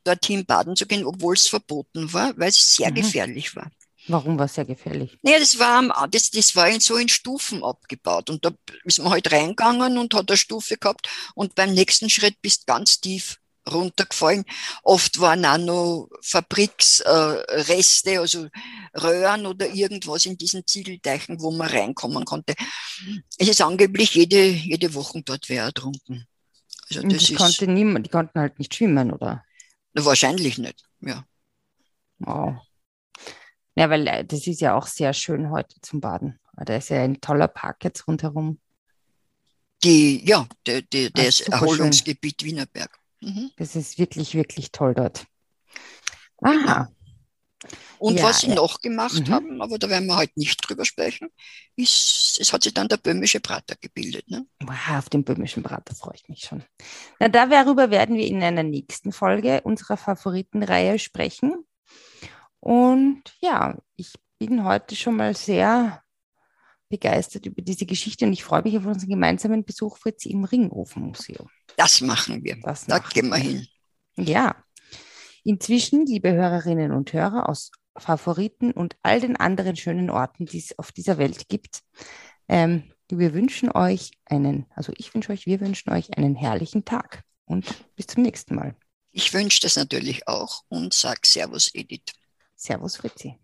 dorthin 0.04 0.46
baden 0.46 0.76
zu 0.76 0.86
gehen, 0.86 1.04
obwohl 1.04 1.34
es 1.34 1.48
verboten 1.48 2.12
war, 2.12 2.36
weil 2.38 2.48
es 2.48 2.74
sehr 2.74 2.90
mhm. 2.90 2.94
gefährlich 2.94 3.56
war. 3.56 3.70
Warum 4.08 4.38
war 4.38 4.46
es 4.46 4.54
sehr 4.54 4.64
gefährlich? 4.64 5.18
Naja, 5.22 5.38
das 5.38 5.58
war, 5.58 6.08
das, 6.10 6.30
das 6.30 6.56
war 6.56 6.68
in 6.68 6.80
so 6.80 6.96
in 6.96 7.08
Stufen 7.08 7.62
abgebaut. 7.62 8.30
Und 8.30 8.44
da 8.44 8.50
ist 8.84 8.98
man 8.98 9.10
halt 9.10 9.30
reingegangen 9.30 9.98
und 9.98 10.14
hat 10.14 10.30
eine 10.30 10.36
Stufe 10.36 10.76
gehabt. 10.76 11.08
Und 11.34 11.54
beim 11.54 11.74
nächsten 11.74 12.10
Schritt 12.10 12.40
bist 12.40 12.66
ganz 12.66 13.00
tief 13.00 13.36
runtergefallen. 13.70 14.44
Oft 14.82 15.20
waren 15.20 15.44
auch 15.44 15.58
noch 15.58 16.08
Fabriksreste, 16.22 18.10
äh, 18.12 18.18
also 18.18 18.48
Röhren 18.94 19.46
oder 19.46 19.68
irgendwas 19.68 20.26
in 20.26 20.36
diesen 20.36 20.66
Ziegelteichen, 20.66 21.40
wo 21.40 21.50
man 21.50 21.68
reinkommen 21.68 22.24
konnte. 22.24 22.54
Es 23.38 23.48
ist 23.48 23.60
angeblich 23.60 24.14
jede, 24.14 24.46
jede 24.48 24.94
Woche 24.94 25.22
dort 25.22 25.48
wer 25.48 25.64
ertrunken. 25.64 26.26
Also 26.88 27.02
das 27.06 27.24
die, 27.24 27.34
ist, 27.34 27.38
konnte 27.38 27.66
niemand, 27.66 28.06
die 28.06 28.10
konnten 28.10 28.40
halt 28.40 28.58
nicht 28.58 28.74
schwimmen, 28.74 29.12
oder? 29.12 29.44
Wahrscheinlich 29.92 30.58
nicht, 30.58 30.84
ja. 31.00 31.24
Wow. 32.18 32.60
Ja, 33.80 33.88
weil 33.88 34.06
äh, 34.08 34.26
das 34.26 34.46
ist 34.46 34.60
ja 34.60 34.74
auch 34.74 34.86
sehr 34.86 35.14
schön 35.14 35.50
heute 35.50 35.80
zum 35.80 36.02
Baden. 36.02 36.38
Da 36.54 36.76
ist 36.76 36.90
ja 36.90 37.02
ein 37.02 37.22
toller 37.22 37.48
Park 37.48 37.82
jetzt 37.82 38.06
rundherum. 38.06 38.60
Die, 39.82 40.22
ja, 40.28 40.46
der, 40.66 40.82
der, 40.82 41.08
das 41.08 41.40
Erholungsgebiet 41.40 42.42
schön. 42.42 42.50
Wienerberg. 42.50 42.98
Mhm. 43.20 43.52
Das 43.56 43.76
ist 43.76 43.98
wirklich, 43.98 44.34
wirklich 44.34 44.70
toll 44.70 44.92
dort. 44.92 45.24
Aha. 46.42 46.92
Und 47.98 48.18
ja, 48.18 48.24
was 48.24 48.40
sie 48.40 48.48
ja. 48.48 48.54
noch 48.54 48.82
gemacht 48.82 49.28
mhm. 49.28 49.32
haben, 49.32 49.62
aber 49.62 49.78
da 49.78 49.88
werden 49.88 50.08
wir 50.08 50.16
heute 50.16 50.38
nicht 50.38 50.58
drüber 50.58 50.84
sprechen, 50.84 51.30
ist, 51.76 52.36
es 52.38 52.52
hat 52.52 52.62
sich 52.62 52.74
dann 52.74 52.88
der 52.88 52.98
böhmische 52.98 53.40
Prater 53.40 53.76
gebildet. 53.80 54.28
Ne? 54.28 54.46
Wow, 54.62 54.98
auf 54.98 55.08
den 55.08 55.24
böhmischen 55.24 55.62
Prater 55.62 55.94
freue 55.94 56.16
ich 56.16 56.28
mich 56.28 56.40
schon. 56.40 56.62
Na, 57.18 57.28
darüber 57.28 57.90
werden 57.90 58.16
wir 58.16 58.26
in 58.26 58.42
einer 58.42 58.62
nächsten 58.62 59.10
Folge 59.10 59.62
unserer 59.62 59.96
Favoritenreihe 59.96 60.98
sprechen. 60.98 61.64
Und 62.60 63.22
ja, 63.40 63.78
ich 63.96 64.12
bin 64.38 64.64
heute 64.64 64.94
schon 64.96 65.16
mal 65.16 65.34
sehr 65.34 66.02
begeistert 66.88 67.46
über 67.46 67.62
diese 67.62 67.86
Geschichte 67.86 68.26
und 68.26 68.32
ich 68.32 68.44
freue 68.44 68.62
mich 68.62 68.76
auf 68.76 68.84
unseren 68.84 69.08
gemeinsamen 69.08 69.64
Besuch, 69.64 69.96
Fritz, 69.96 70.26
im 70.26 70.44
Ringofenmuseum. 70.44 71.48
Das 71.76 72.00
machen 72.00 72.42
wir. 72.44 72.56
Das 72.62 72.86
da 72.86 72.98
gehen 72.98 73.28
wir 73.28 73.36
hin. 73.36 73.66
Ja. 74.16 74.56
Inzwischen, 75.44 76.04
liebe 76.04 76.32
Hörerinnen 76.32 76.92
und 76.92 77.12
Hörer 77.12 77.48
aus 77.48 77.70
Favoriten 77.96 78.72
und 78.72 78.96
all 79.02 79.20
den 79.20 79.36
anderen 79.36 79.76
schönen 79.76 80.10
Orten, 80.10 80.46
die 80.46 80.58
es 80.58 80.78
auf 80.78 80.92
dieser 80.92 81.16
Welt 81.16 81.48
gibt, 81.48 81.80
ähm, 82.48 82.92
wir 83.08 83.34
wünschen 83.34 83.70
euch 83.72 84.12
einen, 84.24 84.66
also 84.74 84.92
ich 84.96 85.14
wünsche 85.14 85.32
euch, 85.32 85.46
wir 85.46 85.60
wünschen 85.60 85.90
euch 85.90 86.16
einen 86.16 86.34
herrlichen 86.34 86.84
Tag 86.84 87.24
und 87.44 87.66
bis 87.96 88.06
zum 88.06 88.22
nächsten 88.22 88.54
Mal. 88.54 88.76
Ich 89.12 89.32
wünsche 89.32 89.60
das 89.62 89.76
natürlich 89.76 90.28
auch 90.28 90.62
und 90.68 90.94
sage 90.94 91.20
Servus, 91.24 91.70
Edith. 91.74 92.12
Servus, 92.62 92.96
Fritzi. 92.96 93.36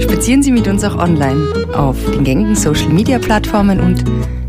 Spazieren 0.00 0.42
Sie 0.42 0.50
mit 0.50 0.66
uns 0.66 0.82
auch 0.82 0.96
online 0.96 1.68
auf 1.74 2.02
den 2.10 2.24
gängigen 2.24 2.56
Social 2.56 2.88
Media 2.88 3.18
Plattformen 3.18 3.80
und 3.80 4.02